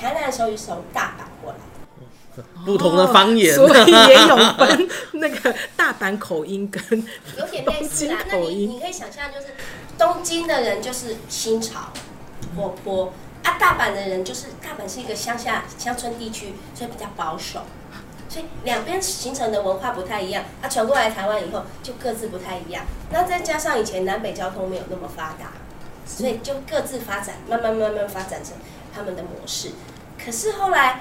[0.00, 1.58] 台南的手语是从大阪过来
[2.36, 6.82] 的， 不同的方言，所以也有 分那个大阪口音跟
[7.36, 8.18] 有点类似啦。
[8.28, 9.48] 那你你可以想象，就是
[9.98, 11.88] 东京的人就是新潮
[12.56, 17.62] 活泼啊，大阪的人就是大阪是一个乡下乡村地区，所以比较保守。
[18.28, 22.84] 所以两边形成的文化不太一样，它传过来台湾以后就各自不太一样。
[23.10, 25.52] 那再加上以前南北交通没有那么发达，
[26.06, 28.54] 所以就各自发展，慢慢慢慢发展成
[28.94, 29.70] 他们的模式。
[30.24, 31.00] 可是后来。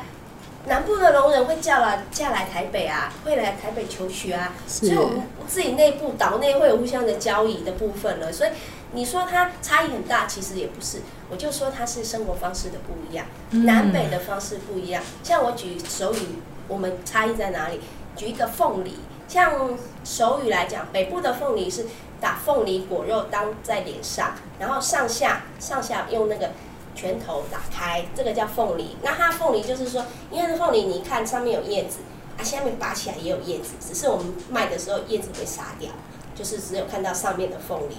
[0.66, 8.34] 南部的龙人会叫来嫁来台北啊，会来台北求学啊，所以我们自己内部岛内会有互相的交易的部分了。
[8.34, 8.50] 所以
[8.92, 10.98] 你说它差异很大，其实也不是。
[11.30, 15.02] 我就说它是生活方式的不一样，南北的方式不一样。
[15.24, 17.82] 像我举手语，我们差异在哪里？
[18.16, 18.96] 举一个凤梨，
[19.28, 21.86] 像手语来讲，北部的凤梨是
[22.20, 26.52] 打凤梨果肉当在脸上，然后上下上下用那个。
[26.96, 28.98] 拳头打开，这个叫凤梨。
[29.04, 32.00] 那它凤梨就是说，因为凤梨你看上面有叶子，
[32.40, 35.92] 啊下面拔起来也有叶子，只是我们卖的时候叶子会杀掉，
[36.34, 37.98] 就是只有看到上面的凤梨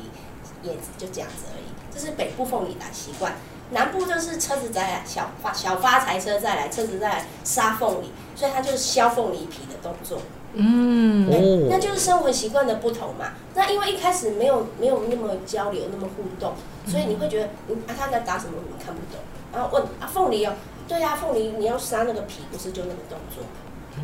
[0.65, 1.67] 叶子，就这样子而已。
[1.95, 3.37] 这是北部凤梨的习惯，
[3.71, 10.21] 南部就是车子再来小发小发财车再来，车子再来杀凤梨，所以它就是削凤梨皮的动作。
[10.55, 13.33] 嗯，对，那就是生活习惯的不同嘛。
[13.55, 16.55] 那因为一开始没有没有那么交流，那么互动，
[16.87, 19.21] 所以你会觉得，嗯，啊他在打什么，你看不懂。
[19.53, 20.55] 然后问啊凤梨哦，
[20.89, 23.45] 对呀，凤梨你要杀那个皮，不是就那个动作，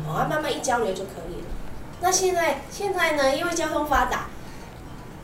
[0.07, 1.47] 哦，啊慢慢一交流就可以了。
[2.01, 4.27] 那现在现在呢，因为交通发达。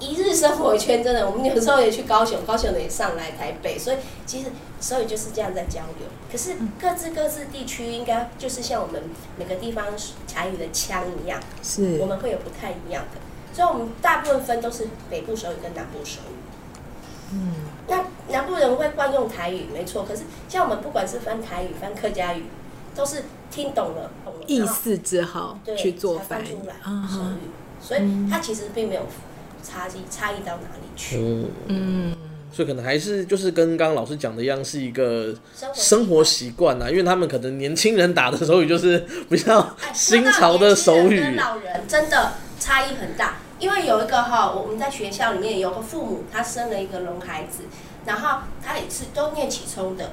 [0.02, 4.48] 一日生活圈真的，我们有时候也去高雄，高雄的也上来台北，所以其实
[4.80, 6.08] 所以就是这样在交流。
[6.32, 9.04] 可是各自各自地区应该就是像我们
[9.38, 9.86] 每个地方
[10.28, 13.22] 台语的腔一样，是我们会有不太一样的。
[13.54, 17.34] 所以我们大部分分都是北部手语跟南部手语。
[17.34, 17.54] 嗯，
[17.88, 20.04] 那南部人会惯用台语，没错。
[20.04, 22.46] 可是像我们不管是翻台语、翻客家语，
[22.96, 26.74] 都是听懂了，懂了意思之后去做翻出来
[27.08, 29.04] 手语，所以它其实并没有。
[29.64, 31.18] 差异差异到哪里去？
[31.18, 32.16] 嗯嗯，
[32.52, 35.34] 所以可能还是就是跟刚刚老师讲的一样，是一个
[35.74, 36.90] 生活习惯呐。
[36.90, 43.36] 因为他们可能年轻人打的手语就是比较 新潮的手语，跟老人真的差异很大。
[43.60, 47.64] 因为有一个哈，我们在学校里面有个父母，他生了一个聋孩子，
[48.06, 50.12] 然后他也是都念起聪的。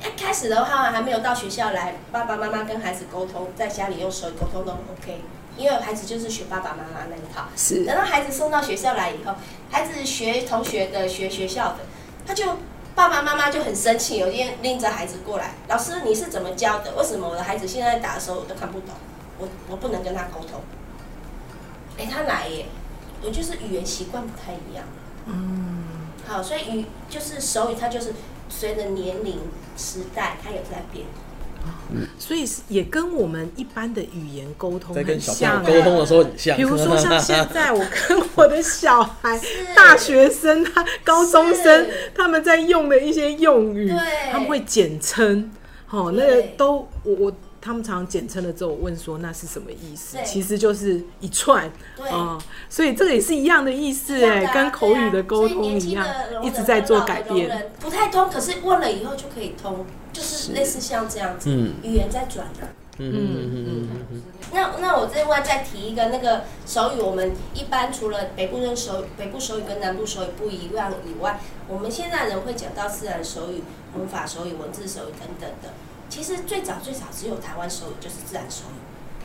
[0.00, 5.18] 一开始的话还没有到学校来，爸爸妈妈跟孩子沟通，在家里用手语沟通都 OK。
[5.58, 7.84] 因为孩子就是学爸爸妈妈那一套，是。
[7.84, 9.34] 等到孩子送到学校来以后，
[9.70, 11.78] 孩子学同学的，学学校的，
[12.26, 12.46] 他就
[12.94, 16.94] 爸爸妈妈就很生气，有一天拎着孩子过来，老师你是怎么教的？
[16.94, 18.94] 为什么我的孩子现在打的时候我都看不懂？
[19.38, 20.60] 我我不能跟他沟通。
[21.98, 22.66] 哎，他来耶，
[23.22, 24.84] 我就是语言习惯不太一样。
[25.26, 25.84] 嗯。
[26.26, 28.12] 好，所以语就是手语，它就是
[28.50, 29.40] 随着年龄、
[29.78, 31.06] 时代，它有在变。
[32.18, 36.56] 所以也跟我们一般的语言沟通很像，沟通的时候很像。
[36.56, 39.40] 比如说像现在我跟我的小孩、
[39.74, 43.92] 大学生、他高中生，他们在用的一些用语，
[44.30, 45.50] 他们会简称，
[45.90, 47.32] 哦，那个都我我。
[47.68, 50.16] 他们常常简称了之后问说，那是什么意思？
[50.24, 51.70] 其实就是一串啊、
[52.10, 56.06] 嗯，所以这个也是一样的意思哎、啊，跟口语的沟通一样，
[56.42, 57.70] 一直在做改变。
[57.78, 62.68] 不太通，可是问了以后就可以通，就是类似像这样子，嗯、语言在转的。
[63.00, 64.22] 嗯嗯嗯嗯。
[64.50, 73.62] 那那我另外再提一个那个手语，我们一般除了北部人手语、北部手语跟南部手语不一样以外，我们现在人会讲到自然手语、
[73.94, 75.68] 文法手语、文字手语等等的。
[76.08, 78.78] 其实最早最早只有台湾手语，就是自然手语。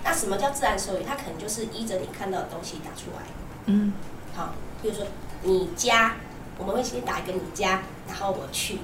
[0.04, 1.04] 那什么叫自然手语？
[1.08, 3.24] 它可能就是依着你看到的东西打出来。
[3.68, 3.94] 嗯，
[4.36, 5.06] 好，比如说
[5.44, 6.16] 你家，
[6.58, 8.80] 我们会先打一个你家，然后我去。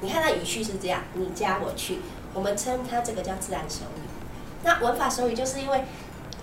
[0.00, 2.00] 你看它语序是这样，你家我去，
[2.32, 4.00] 我们称它这个叫自然手语。
[4.64, 5.84] 那文法手语就是因为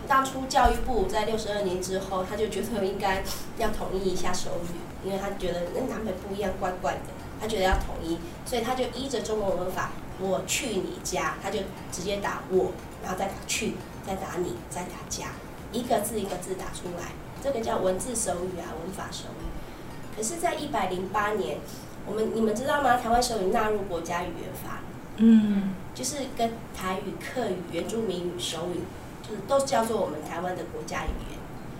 [0.08, 3.24] 当初教育部在六十二年之后，他就觉得应该
[3.58, 7.00] 要统一一下手语，因为他觉得那南北不一样，怪怪的，
[7.42, 9.90] 他觉得要统一，所以他就依着中文文法。
[10.20, 11.60] 我去你家，他就
[11.92, 12.72] 直接打我，
[13.02, 13.74] 然后再打去，
[14.06, 15.28] 再打你，再打家，
[15.72, 17.12] 一个字一个字打出来，
[17.44, 20.16] 这个叫文字手语啊，文法手语。
[20.16, 21.58] 可是，在一百零八年，
[22.06, 22.98] 我们你们知道吗？
[22.98, 24.80] 台湾手语纳入国家语言法，
[25.18, 28.82] 嗯，就是跟台语、客语、原住民语、手语，
[29.28, 31.40] 就是都叫做我们台湾的国家语言。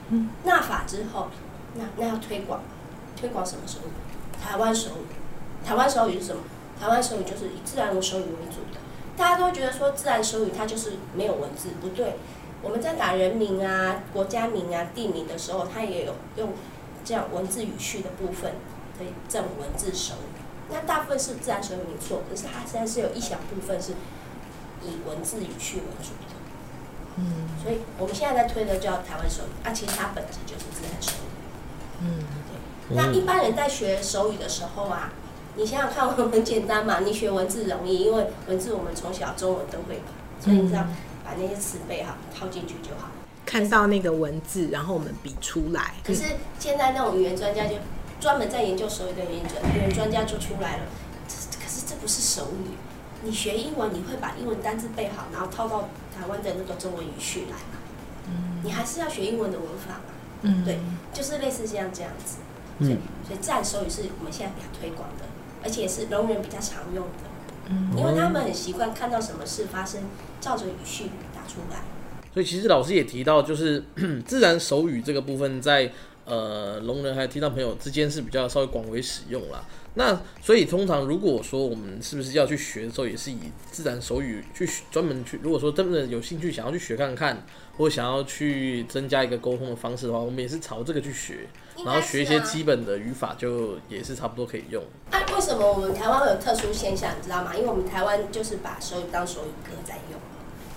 [0.10, 1.28] 嗯，纳法之后，
[1.76, 2.62] 那那要推广，
[3.16, 4.42] 推广什么手语？
[4.44, 6.42] 台湾手语，台湾手语是什么？
[6.80, 8.80] 台湾手语就是以自然手语为主的，
[9.16, 12.16] 大家都觉得说自然手语它就是没有文字，不对。
[12.62, 16.54] 我们在打人名啊、国家名啊、地名的时候，它也有用
[17.04, 18.54] 这样文字语序的部分，
[18.98, 20.42] 可以这种文字手语。
[20.72, 23.92] 那大部分是自然手语没错，可是它现在是有一小部分是
[24.82, 26.36] 以文字语序为主的。
[27.18, 32.02] 嗯，所以我们现在在推的叫台湾手语，啊，其实它本质就是自然手语。
[32.02, 32.24] 嗯，
[32.88, 32.96] 对。
[32.96, 35.12] 那一般人在学手语的时候啊。
[35.56, 37.00] 你想想看，我很简单嘛。
[37.00, 40.02] 你学文字容易，因为文字我们从小中文都会，
[40.40, 40.82] 所以你只要
[41.24, 43.10] 把那些词背好，套进去就好。
[43.46, 45.94] 看到那个文字，然后我们比出来。
[46.04, 46.24] 可是
[46.58, 47.76] 现在那种语言专家就
[48.20, 50.84] 专门在研究手语的语言专语言专家就出来了。
[51.28, 52.74] 可是这不是手语，
[53.22, 57.78] 你学英文你会把英文单字背好，然后套到台湾的那个中文语序来嘛？
[58.28, 60.14] 嗯，你还是要学英文的文法嘛？
[60.42, 60.80] 嗯，对，
[61.14, 62.38] 就是类似像这样子。
[62.80, 62.98] 所以，
[63.28, 65.26] 所以自然手语是我们现在比较推广的，
[65.64, 67.12] 而且是聋人比较常用的。
[67.70, 70.02] 嗯，因为他们很习惯看到什么事发生，
[70.42, 71.82] 照着语序打出来。
[72.34, 73.84] 所以其实老师也提到，就是
[74.26, 75.92] 自然手语这个部分在，
[76.26, 79.64] 呃聋人还有听障朋友之间是比较稍微广为使用啦。
[79.96, 83.38] 那所以通常如果说我们是不是要去学的时候，也是以
[83.72, 87.46] 自然手语去专门去，如果说真的有兴趣想要去学看看，
[87.78, 91.48] 或想要去增加一个沟通的方式的话，我们也是朝这个去学，
[91.86, 94.84] 然后学一些基本的语法，就也是差不多可以用。
[95.12, 97.56] 啊，为什么我们台湾会有特殊现象，你知道吗？
[97.56, 100.20] 因为我们台湾就是把手语当手语歌在用。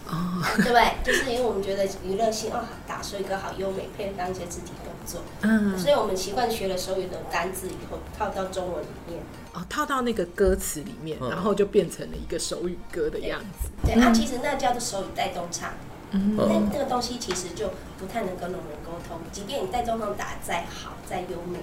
[0.09, 0.93] 哦，对不对？
[1.03, 9.21] 就是因为我们觉得娱乐性哦，打手语歌好优美，配合当一些肢体动作，嗯，所以我们习惯学了手语的单字以后套到中文里面，
[9.53, 13.69] 哦，套到那个歌词里面，然后就变成了一个手语歌的样子。
[13.85, 15.71] 对，那、其实那叫做手语带动唱，
[16.13, 21.59] 嗯，那那个东西其实就不太能跟聋人沟通，即便你带动唱打再好再优美，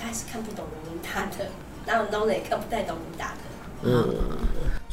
[0.00, 1.50] 他还是看不懂聋人打的，
[1.86, 3.40] 然后聋人也看不太懂你打的，
[3.82, 4.08] 嗯。
[4.08, 4.38] 嗯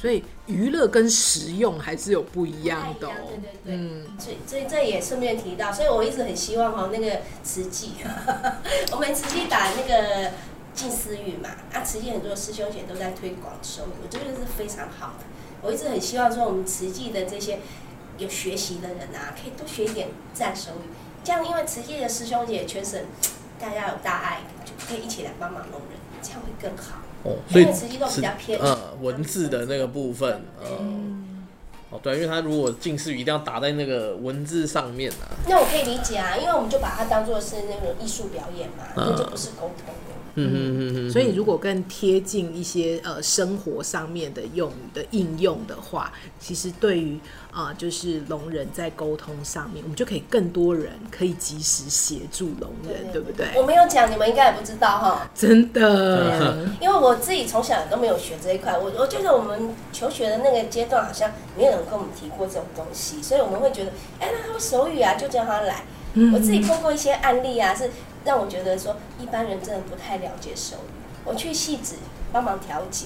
[0.02, 2.92] 所以娱乐跟实用还是有不一样。
[3.00, 7.92] 的，哦，对对对，嗯，所以所以这也顺便提到，所以我一直很希望哈那个慈济，
[8.92, 10.32] 我们慈济打那个
[10.74, 15.26] 近思语嘛，啊，慈济很多师兄姐都在推广手语，我觉得是非常好的。
[15.62, 17.60] 我一直很希望说，我们慈济的这些
[18.22, 20.90] 有学习的人啊，可以多学一点自然手语，
[21.24, 23.02] 这样因为慈济的师兄姐全省
[23.60, 27.00] 大家有大爱，就可以一起来帮忙弄人，这样会更好。
[27.24, 27.86] 哦，所以是
[28.60, 31.46] 呃文字的那个部分，嗯，
[31.90, 35.30] 哦对，因为他如果近视语一定要打在那个文字上面啊。
[35.48, 39.94] 那我可以理解啊，因为我们就把它当做是那个艺术表演嘛，那就不是沟通。
[40.36, 47.20] 嗯嗯嗯嗯，所以如果更贴近一些呃生活上面的用语的应用的话，其实对于
[47.52, 53.48] 啊、呃、就是聋人在沟通上面，我们就可以更多人可以及时协助聋人，对，对，对，对不对？
[53.56, 55.30] 我没有讲，你们应该也不知道哈。
[55.36, 65.84] 真的， 因为我自己从小都没有学这一块，我我觉得我们求学的那个阶段好像没有人跟我们提过这种东西，所以我们会觉得，哎，那他会手语啊，就叫他来。
[66.14, 67.90] 嗯、我自己碰过一些案例啊，是。
[68.24, 71.02] 让我觉得说一般人真的不太了解手语。
[71.24, 71.98] 我去戏子
[72.32, 73.06] 帮忙调解，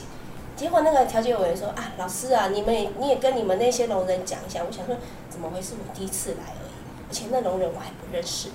[0.56, 4.62] 结果那个调解委员说啊，老师啊，你们也你也跟你们那些聋人讲一下。
[4.66, 4.96] 我想说
[5.30, 5.74] 怎么回事？
[5.74, 8.48] 我第一次来而已，而且那聋人我还不认识。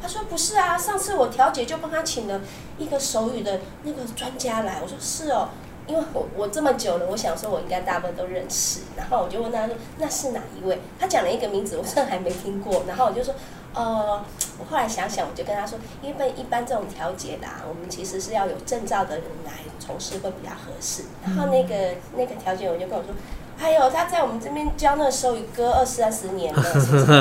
[0.00, 2.40] 他说不是啊，上次我调解就帮他请了
[2.78, 4.78] 一个手语的那个专家来。
[4.80, 5.48] 我说是哦，
[5.88, 8.82] 因为我我这么久了，我想说我应该大部分都认识。
[8.96, 10.78] 然后我就问他说那是哪一位？
[11.00, 12.84] 他讲了一个名字，我真的还没听过。
[12.86, 13.34] 然后我就说。
[13.78, 14.20] 呃，
[14.58, 21.04] 我后来想想，我就跟他说，因为一般这种调解的，啊，我们其实是要有证照的人来从事会比较合适。
[21.24, 23.14] 然后那个那个调解，员就跟我说，
[23.56, 26.62] 还有他在我们这边教那个手语歌二三十年了，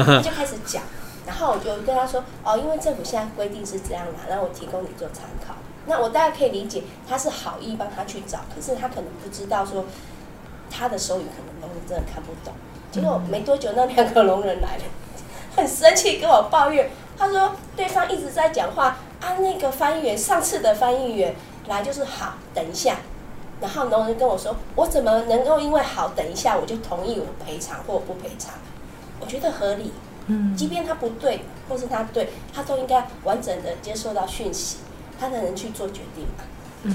[0.04, 0.82] 他就开始讲。
[1.28, 5.54] 然后我就跟他说，哦，因为政府现在规定是这样嘛，然后我提供你做参考。
[5.86, 9.86] 那我大概可以理解，他是好意帮他去找，可是他可能不知道说
[10.72, 12.52] 他的手语可能聋人真的看不懂。
[12.92, 14.84] 结果没多久，那两个聋人来了。
[15.58, 21.36] 很生气，跟我抱怨，他说对方一直在讲话啊，那个翻译员上次的翻译员
[21.68, 22.98] 来就是好，等一下，
[23.60, 28.54] 然后农人跟我说，我怎么能够因为好等一下我就同意我赔偿或不赔偿？
[29.20, 29.92] 我觉得合理，
[30.28, 34.78] 嗯，即便他不对或是他对，他都应该完整的接受到讯息，
[35.20, 36.44] 他才能去做决定嘛。
[36.84, 36.94] 嗯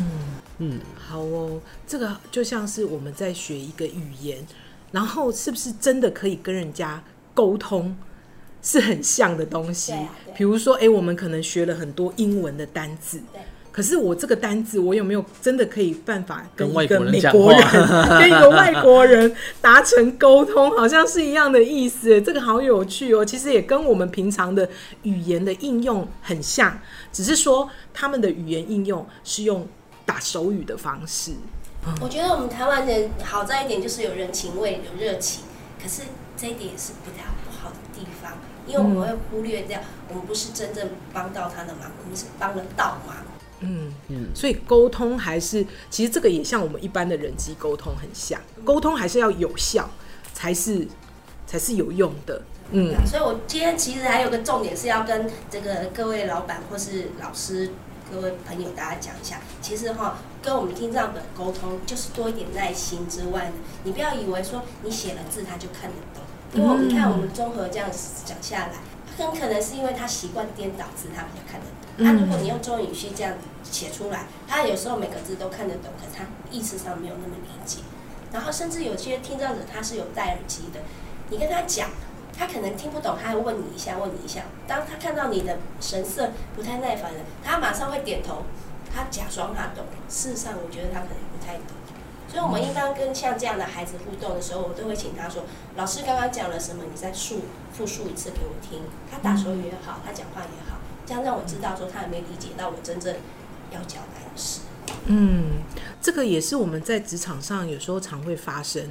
[0.59, 4.47] 嗯，好哦，这个就像是我们在学一个语言，
[4.93, 7.03] 然后是不是真的可以跟人家
[7.35, 7.97] 沟通？
[8.63, 9.93] 是很像的东西，
[10.37, 13.21] 比如说，哎、欸，我们可能学了很多英文的单字，
[13.73, 17.61] 可是我这个单字，我有没有真的可以办法跟一个美国人、
[18.21, 20.71] 跟一个外国人达成沟通？
[20.77, 23.25] 好像是一样的意思，这个好有趣哦。
[23.25, 24.69] 其实也跟我们平常的
[25.03, 26.79] 语言的应用很像，
[27.13, 29.67] 只是说他们的语言应用是用
[30.07, 31.33] 打手语的方式。
[32.01, 35.43] 我觉得我们台湾人好在一点就是有人情味、有热情，
[35.83, 36.03] 可是
[36.37, 38.39] 这一点也是不太不好的地方。
[38.73, 43.17] 因为我们会忽略掉，我们不是真正帮到他的忙，我们是帮了倒忙。
[43.61, 49.91] 嗯嗯，所以沟通还是，其实这个也像我们一般的人际沟通很像，沟通还是要有效，
[50.33, 50.89] 才是
[51.47, 52.43] 才是有用的。
[52.71, 57.71] 嗯，所以我今天其实还有个重点是要跟这个各位老板或是老师、
[58.11, 63.53] 各位朋友大家讲一下，其实哈，跟我们听障本沟通就是多一点耐心之外呢，
[63.85, 66.25] 你不要以为说你写了字他就看得懂。
[66.55, 67.89] 因为我们看我们综合这样
[68.25, 68.73] 讲下来，
[69.17, 71.89] 很可能是因为他习惯颠倒字，他比较看得懂。
[71.97, 77.81] 那、嗯啊、如果你用中文语序这样写出来，他有时候每个字都看得懂，可是他意识上没有那么理解。
[78.33, 80.81] 然后甚至有些听障者他是有戴耳机的，
[81.31, 81.91] 你跟他讲，
[82.37, 84.43] 他可能听不懂，他还问你一下，问你一下。
[84.67, 88.45] 当他看到你的神色不太耐烦了，他马上会点头，
[88.95, 89.85] 他假装他懂。
[90.09, 91.77] 事实上，我觉得他可能不太懂。
[92.33, 95.45] 所以，我们一般跟像这样的孩子互动的时候，我都会请他说
[95.77, 96.83] ：“老师刚刚讲了什么？
[96.91, 97.43] 你再述
[97.75, 98.81] 复述一次给我听。”
[99.13, 103.15] 他打手语也好，他讲话也好，这样让我知道说他有没有理解到我真正
[103.71, 104.61] 要交代的事。
[105.05, 105.63] 嗯，
[106.01, 108.83] 这个也是我们在职场上有时候常会发生、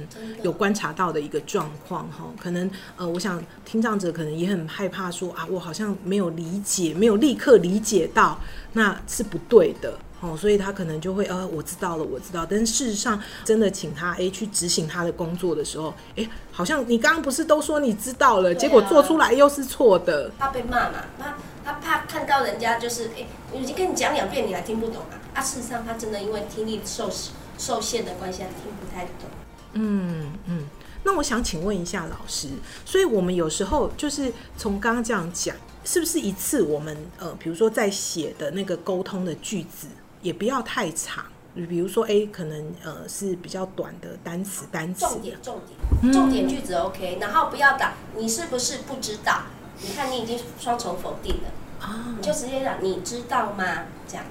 [0.42, 2.26] 有观察到的一个状况哈。
[2.40, 8.38] 可能呃，我想听障者可能也很害怕说啊，我好像没有理解，没有立刻理解到，
[8.74, 9.98] 那是不对的。
[10.22, 12.46] 哦，所以他可能就会呃，我知道了，我知道。
[12.48, 20.30] 但是事实上，真的请他诶去执行他的工作的时候，诶，好像你刚刚不是都说你知道了，啊、结果做出来又是错的。
[20.38, 21.04] 怕被骂嘛？
[21.18, 25.18] 他他怕看到人家就是诶，我已经跟你讲两遍，你还听不懂啊？
[25.34, 27.10] 啊，事实上他真的因为听力受
[27.58, 29.28] 受限的关系，他听不太懂。
[29.72, 30.66] 嗯嗯。
[31.02, 32.46] 那我想请问一下老师，
[32.84, 39.88] 所以我们有时候就是从刚刚这样讲，是不是一次我们呃，比如说在写的那个沟通的句子？
[40.22, 45.00] 也不要太长，你比如说，哎，可能呃是比较短的单词，单词。
[45.04, 45.60] 重点，重
[46.00, 49.42] 点，重点句子 OK，、嗯、然后不要打你是不是不知道？
[49.82, 51.48] 你看你已经双重否定了，
[51.80, 53.84] 啊、你就直接讲你知道吗？
[54.06, 54.24] 这样，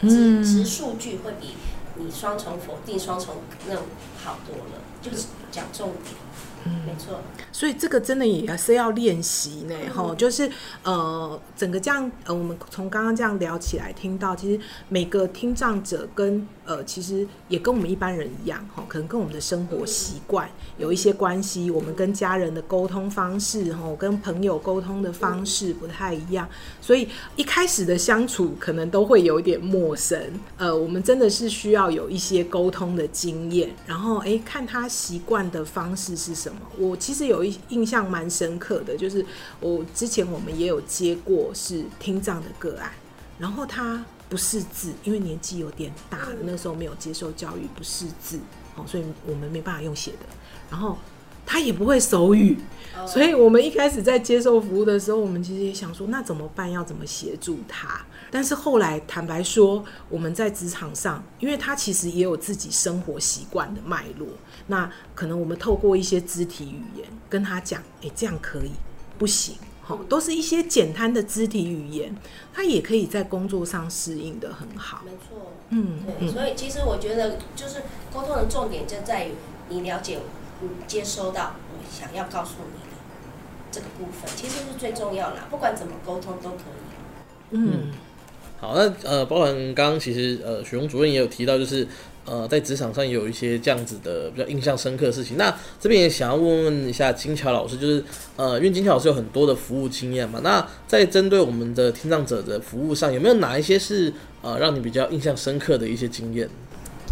[0.00, 1.54] 直直数据会比
[1.94, 3.36] 你双重否定、双重
[3.68, 3.84] 那种
[4.24, 6.14] 好多了，就是讲重点。
[6.66, 7.20] 嗯，没错，
[7.52, 10.50] 所以这个真的也是要练习呢，哈、嗯，就是
[10.82, 26.48] 呃，整个这样，呃，我们从刚刚这样聊起来，听到其实每个听障者跟呃，其实也跟我们一般人一样，哈，可能跟我们的生活习惯有一些关系，我们跟家人的沟通方式，哈，跟朋友沟通的方式不太一样，
[26.80, 30.20] 所以一开始的相处可能都会有一点陌生，
[30.56, 36.58] 呃，我们真的是需要有一些沟通的经验，然后哎，看他习惯的方式是什么。
[36.78, 39.24] 我其实有一印象蛮深刻的，就是
[39.60, 42.90] 我之前我们也有接过是听障的个案，
[43.38, 48.38] 然后他不识字，因为年纪有点大了，那时候没有接受教育，不识字，
[48.74, 50.26] 哦，所以我们没办法用写的，
[50.70, 50.98] 然后
[51.44, 52.58] 他也不会手语，
[53.06, 56.70] 所以我们一开始在接受服务的时候，我们其实也想说，那怎么办？
[56.70, 58.04] 要怎么协助他？
[58.28, 64.26] 但是后来，坦白说，我们在职场上，因为他其实也有自己生活习惯的脉络，
[64.66, 68.72] 那可能我们透过一些肢体语言跟他讲，哎，这样可以，
[69.16, 69.54] 不行，
[69.88, 72.14] 齁，都是一些简单的肢体语言，
[72.52, 75.02] 他也可以在工作上适应的很好。
[75.04, 77.82] 没错，嗯，对，所以其实我觉得，就是
[78.12, 79.32] 沟通的重点就在于
[79.68, 80.18] 你了解，
[80.60, 82.96] 你接收到我想要告诉你的
[83.70, 87.52] 这个部分，其实是最重要的，不管怎么沟通都可以。
[87.52, 87.70] 嗯。
[87.72, 87.92] 嗯
[88.58, 91.86] 好，那呃，包含刚刚其实呃，许荣主任也有提到，就是
[92.26, 95.36] 呃，在职场上也有一些这样子的比较印象深刻的事情。
[95.36, 98.04] 那这边也想要问问一下金桥老师，就是
[98.36, 104.12] 呃，因为金桥老师有很多的服务经验嘛，那在针对我们的听障者的服务上，有没有哪一些是
[104.42, 106.48] 呃让你比较印象深刻的一些经验？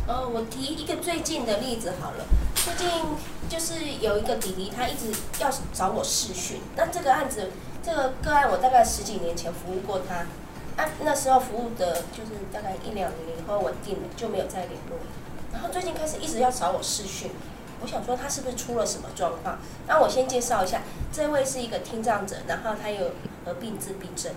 [0.06, 2.88] 呃，我提一个最近的例子好了，最近
[3.48, 5.06] 就是有一个弟弟，他一直
[5.40, 6.58] 要找我试训。
[6.76, 7.50] 那这个案子，
[7.82, 10.26] 这个个案，我大概十几年前服务过他。
[10.76, 14.98] 啊，那时候服务的就是大概一两年以后稳定了，就没有再联络。
[15.52, 17.30] 然后最近开始一直要找我视讯，
[17.80, 19.58] 我想说他是不是出了什么状况？
[19.86, 23.12] 那我先介绍一下，这位是一个听障者，然后他有
[23.44, 24.32] 合并自闭症。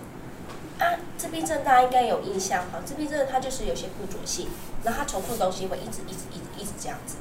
[0.77, 4.47] 啊，自闭症大家应该有印象哈，自闭症他就是有些固着性，
[4.83, 7.15] 然后他重复东西会一直一直一直一直这样子，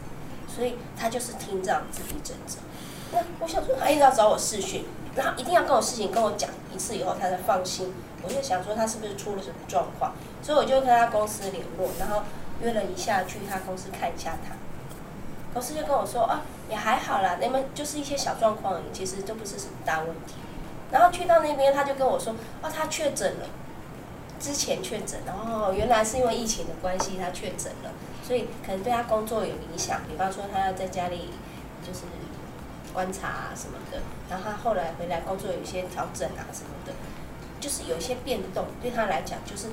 [0.55, 2.59] 所以他就是听障自闭症者。
[3.13, 7.95] 那我想说他一直要找我视讯，然后一定要跟我事情跟我讲一次以后，他才放心。
[8.27, 10.13] 我就想说他是不是出了什么状况，
[10.43, 12.23] 所以我就跟他公司联络，然后
[12.61, 14.57] 约了一下去他公司看一下他。
[15.55, 20.35] 公司就跟我说啊，也还好啦，那么就是一些小状况，其实都不是什么大问题。
[20.91, 23.47] 然后去到那边，他就跟我说，哦，他确诊了，
[24.41, 31.31] 之前确诊，然后原来是因为疫情的关系他确诊了，所以可能对他工作有影响，比方说他要在家里
[31.87, 32.01] 就是
[32.93, 36.93] 观察啊什么的，然后他后来回来工作有一些调整啊什么的。
[37.61, 39.69] 就是有一些变动，对他来讲，就是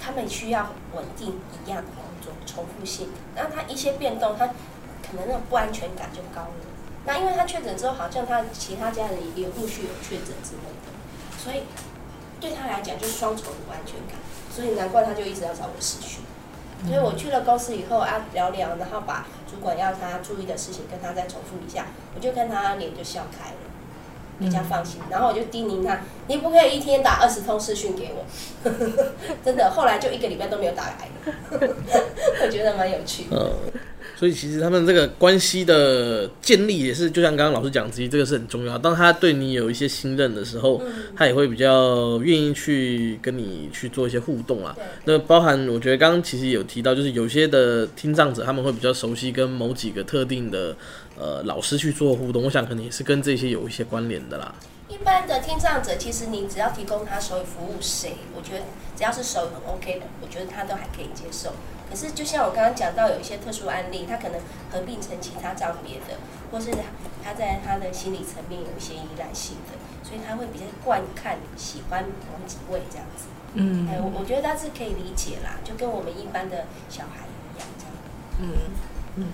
[0.00, 3.10] 他们需要稳定一样的工作，重复性。
[3.34, 6.52] 那他一些变动，他可能那种不安全感就高了。
[7.04, 11.64] 那因为他确诊之后，好像他其他家人也陆续有确诊之类的，所以
[12.40, 14.16] 对他来讲就是双重的不安全感。
[14.50, 16.20] 所以难怪他就一直要找我视讯。
[16.86, 23.69] 所以我去了公司以后啊，聊聊，然后把主管要他注意的事情跟他再重复一下，我就看他脸就笑开了。
[24.40, 25.00] 比较放心。
[25.08, 28.24] 然后我就叮咛他，你不可以一天打二十通视讯给我，
[29.44, 29.70] 真的。
[29.70, 31.08] 后来就一个礼拜都没有打来，
[32.42, 33.36] 我觉得蛮有趣的。
[33.36, 33.80] 嗯
[34.16, 38.76] 所以其实他们这个关系的建立也是，就像刚刚老师讲，其实这个是很重要。
[38.76, 40.78] 当他对你有一些信任的时候，
[41.16, 44.76] 他也会比较愿意去跟你去做一些互动啊。
[45.06, 50.76] 那包含我觉得刚刚其实有提到，就是有些的听障者他们会比较熟悉跟某几个特定的
[51.20, 54.54] 呃老师去做互动，我想可能也是跟这些有一些关联的啦。
[54.88, 58.64] 一般的听障者，其实你只要提供他手语服务，谁我觉得
[58.96, 61.52] 只要是手语很 OK 的，我觉得他都还可以接受。
[61.88, 64.40] 可是，就像我刚刚讲到，有一些特殊案例，他可能
[64.70, 66.18] 合并成其他障别的，
[66.50, 66.70] 或是
[67.22, 73.26] 他在他的心理层面有一些依赖性的，所以他会比较惯看喜欢某几位这样子。
[73.54, 77.94] 嗯，哎，我我觉得他是可以理解啦，就跟我们一般的小孩一样这样。
[78.38, 78.54] 嗯
[79.16, 79.26] 嗯。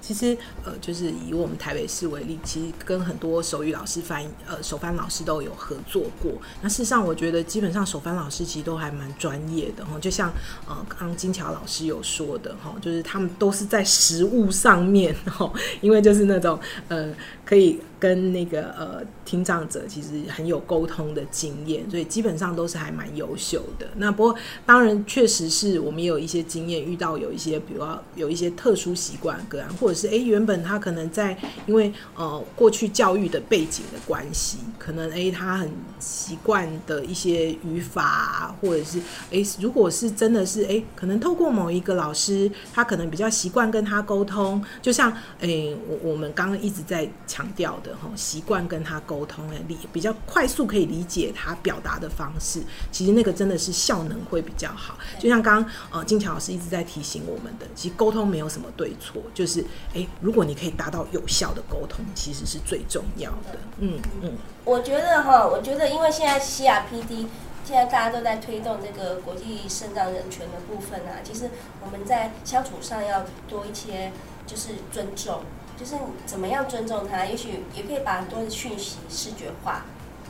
[0.00, 6.32] 其实，呃，就是以我们台北市为例，其实跟很多手语老师翻，呃，手翻老师都有合作过。
[6.62, 9.98] 那事实上，我觉得基本上手翻老师其实都还蛮专业的哈。
[10.00, 10.32] 就像
[10.66, 17.12] 呃，刚刚金桥老师有说的哈，就是他们都是在实物上面哈，因为就是那种呃，
[17.44, 17.80] 可以。
[18.00, 23.86] 跟那个呃听障者其实很有沟通的经验，所以基本上都是还蛮优秀的。
[23.96, 24.34] 那不过
[24.64, 31.36] 当然确实是我们也有一些经验，遇到有一些比如说有一些特殊习惯个案，或者是诶原本他可能在
[31.66, 38.98] 因为呃过去教育的背景的关系，可能诶他很习惯的一些语法，或者是
[39.30, 47.89] 诶如果是真的是诶可能透过某一个老师，他可能比较习惯跟他沟通，就像诶我我们刚刚一直在强调的。
[48.16, 54.98] 习惯跟他沟通，理比较快速可以理解他表达的方式，其实那个真的是效能会比较好。
[55.18, 59.64] 就像刚刚呃金桥老师一直在提醒我们的，其实沟通没有什么对错，就是
[59.94, 63.58] 哎，如果你可以达到有效的沟通，其实是最重要的。
[63.78, 64.32] 嗯嗯，
[64.64, 67.26] 我觉得哈，我觉得因为现在 CRPD
[67.64, 71.50] 现在大家都在推动这个国际肾脏人权的部分啊，其实
[71.84, 74.12] 我们在相处上要多一些，
[74.46, 75.42] 就是尊重。
[75.80, 75.94] 就是
[76.26, 79.86] 怎么样尊重他，也许也可以把很多的讯息视觉化，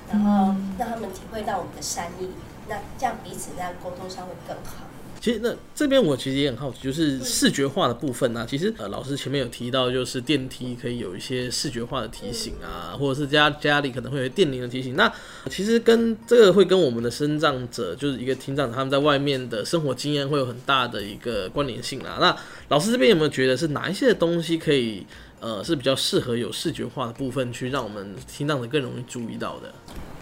[0.08, 2.28] 然后让他们体会到我们的善意，
[2.68, 4.86] 那这样彼此在沟通上会更好。
[5.20, 8.46] 其实那这边我其实也很好奇，就是视觉化的部分呢、啊。
[8.48, 14.94] 其实呃，老师前面有提到，就是电梯可以有一些视觉化的提醒啊，或者是家家里可能会有电铃的提醒。
[14.94, 15.12] 那
[15.50, 22.16] 其实跟这个会跟我们的身障者，就是一个听障者，他们在外面的生活经验会有很大的一个关联性啊。
[22.18, 22.34] 那
[22.68, 25.04] 老师这边有没有觉得是哪一些东西可以？
[25.40, 29.72] 呃，是比较适合有视觉化的部分，去让我们听到的更容易注意到的。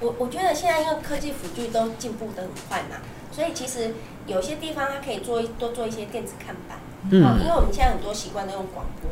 [0.01, 2.97] 我我觉得现在因为科技辅具都进步的很快嘛，
[3.33, 3.93] 所以其实
[4.27, 6.79] 有些地方它可以做多做一些电子看板。
[7.11, 7.19] 嗯。
[7.41, 9.11] 因为我们现在很多习惯都用广播，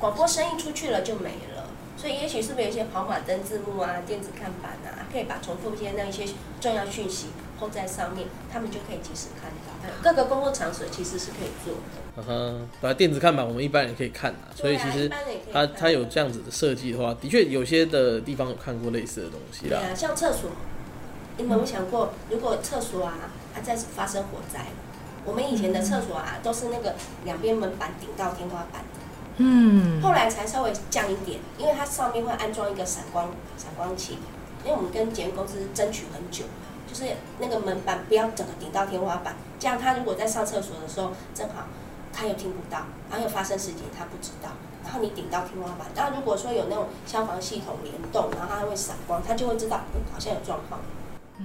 [0.00, 6.24] 广播声音出去了就没了，所以也许是不是有一些跑马灯字幕啊、电子看板啊，可以把重复一些那一些
[6.60, 7.28] 重要讯息
[7.60, 9.56] 铺在上面，他们就可以及时看到。
[10.02, 11.80] 各个工作场所其实是可以做的。
[12.16, 15.10] 嗯哼，把电子看板我们一般也可以看的，所以其实
[15.52, 19.78] 它它有这样子的设计的话，的确有些的地方有看过类似的东西啦。
[19.78, 20.50] 对啊，像厕所，
[21.36, 24.66] 你们有没有想过，如果厕所啊，它再发生火灾，
[25.24, 26.94] 我们以前的厕所啊，都是那个
[27.24, 29.00] 两边门板顶到天花板的，
[29.38, 34.18] 嗯，后来才稍微降一点，因为它上面会安装一个闪光闪光器，
[34.64, 36.44] 因为我们跟检验公司争取很久。
[36.90, 37.04] 就是
[37.38, 41.68] 那个门板不要整个顶到天花板，这样他如果在上厕所的时候，正好
[42.12, 44.50] 他又听不到，然后又发生事情他不知道，
[44.82, 50.80] 然后你顶到天花板，然后如果说有那种消防系统联动，然后它会闪光，他就会知道，嗯，好像有状况。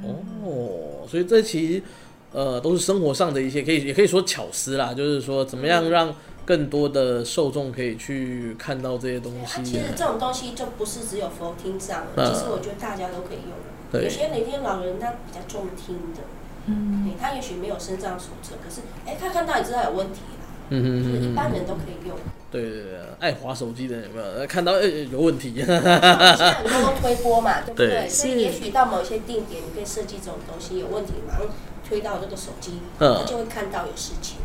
[0.03, 1.83] 哦，所以这其实
[2.31, 9.61] 呃都是生活上的一些可以也可以说巧思啦，就是说怎么样让更多的受众可以去看到这些东西。
[9.61, 13.53] 啊、其实这种东西就不是只有 for 听障，其实我觉得大家都可以用。
[13.93, 16.21] 有些哪天老人他比较重听的，
[16.65, 22.17] 嗯，他也许没有身障手册，可是哎、欸，他看到也知道有问题啦，嗯哼嗯哼，就是一般人都可以用。
[22.51, 24.47] 对对对，爱滑手机的有没有？
[24.47, 25.53] 看到哎、欸、有问题。
[25.55, 27.87] 现在很多都推播嘛， 对不对？
[27.87, 31.47] 对，所以也许到某一些定点，你可以设计这种东西有问题，马上
[31.87, 34.37] 推到这个手机，他就会看到有事情。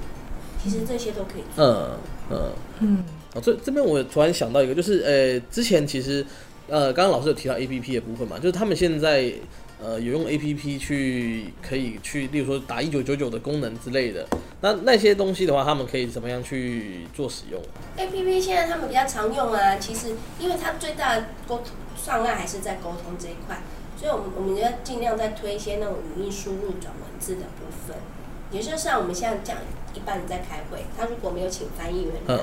[0.63, 1.65] 其实这些都可以做。
[1.65, 1.91] 嗯
[2.31, 3.05] 嗯嗯。
[3.35, 6.25] 哦，这这边我突然想到一个，就是呃、欸，之前其实。
[6.71, 9.33] 呃，刚刚老师有提到 A P P 的部分嘛，就是他们现在
[9.83, 14.25] 呃有用 A P P 去可以去，例如说打一九九九的功能之类的，
[14.61, 17.61] 那那些东西的话，他们可以怎么样去做使用
[17.97, 21.67] ？A P P 现在他们比较常用啊，其实因为它最大的沟通
[22.07, 23.61] 障碍还是在沟通这一块，
[23.99, 27.97] 所以我们我们要尽量在推一些那种语音输入转文字的部分，
[28.53, 29.57] 也就是像我们现在讲，
[29.93, 32.37] 一般人在开会，他如果没有请翻译员来，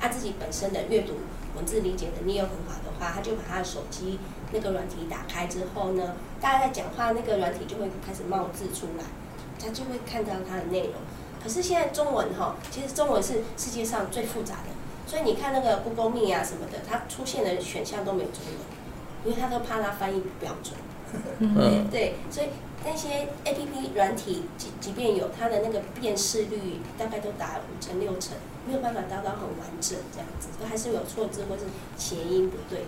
[0.00, 1.14] 他、嗯啊、自己本身的阅读。
[1.58, 4.18] 文字理解能力又很好的话，他就把他的手机
[4.52, 9.04] 那个软体打开之后呢，大家在讲话，那个软体就会开始冒字出来，
[9.58, 10.92] 他就会看到他的内容。
[11.42, 14.70] 可是现在中文哈，其实中文是世界上最复杂的，
[15.06, 18.54] 所以你看那个 Google m e 啊什么的，它出现的选项都没有中文，
[19.24, 20.74] 因为他都怕他翻译不标准。
[21.40, 22.46] 嗯， 对，所以
[22.84, 28.32] 那些 APP 软体，即即便有它的那个辨识率，大概都达五成六成，
[28.66, 31.64] 没有办法达到很完整这样子，都还是有错字或是
[31.96, 32.86] 谐音不对的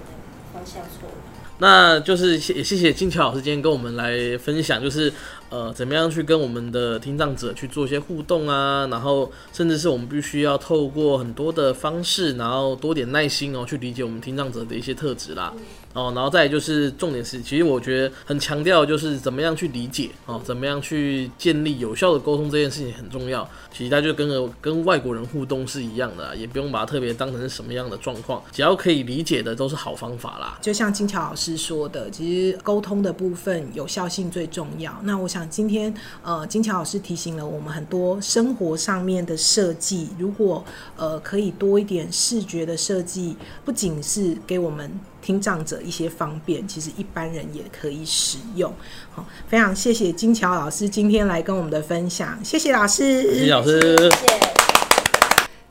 [0.53, 1.13] 方向错误。
[1.59, 5.13] 那就是谢谢谢金桥老师今天跟我们来分享，就是
[5.51, 15.53] 呃怎么样去跟我们的听障者去做一些互动啊，然后甚至是我们必须要透过很多的方式，然后多点耐心哦，去理解我们听障者的一些特质啦。
[15.93, 23.49] 哦，然后再就是重点是，其实我觉得很强调就是怎么样去理解哦，怎么样去建立有效的沟通这件事情很重要。
[23.73, 30.57] 其实它就跟跟外国人互动是一样的，也不用把它特别当成是什么样的状况，只要可以理解的都是好方法啦。
[30.63, 34.97] 就像金桥老师说的，其实沟通的部分有效性最重要。
[35.03, 40.65] 那我想今天呃金桥老师提醒了我们很多生活上面的设计，如果
[40.97, 44.91] 呃可以多一点视觉的设计，不仅是给我们。
[45.23, 48.73] 听障者一些方便，其实一般人也可以使用。
[49.11, 53.99] 好，非常谢谢金桥老师今天来跟我们的分享，谢谢老师，谢谢老师。
[53.99, 54.41] 谢谢。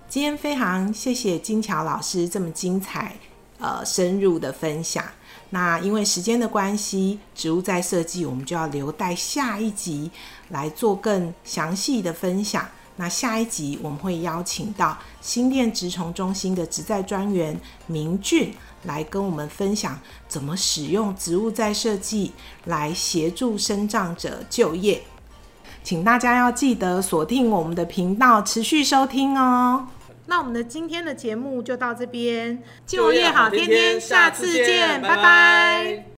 [0.07, 3.15] 今天非常谢谢金桥老师这么精彩、
[3.57, 5.03] 呃深入的分享。
[5.52, 10.12] 那因为时间的关系，植物在设计我们就要留待下一集
[10.50, 12.68] 来做更详细的分享。
[12.97, 19.97] 那下一集我们会邀请到新店植虫中心的植再专员明俊来跟我们分享
[20.28, 22.34] 怎么使用植物在设计
[22.66, 25.02] 来协助生长者就业，
[25.82, 29.88] 请大家要记得锁定我们的频道，持续收听哦。
[30.30, 36.06] 那我们的今天的节目就到这边，就业好天天，下次见，拜拜。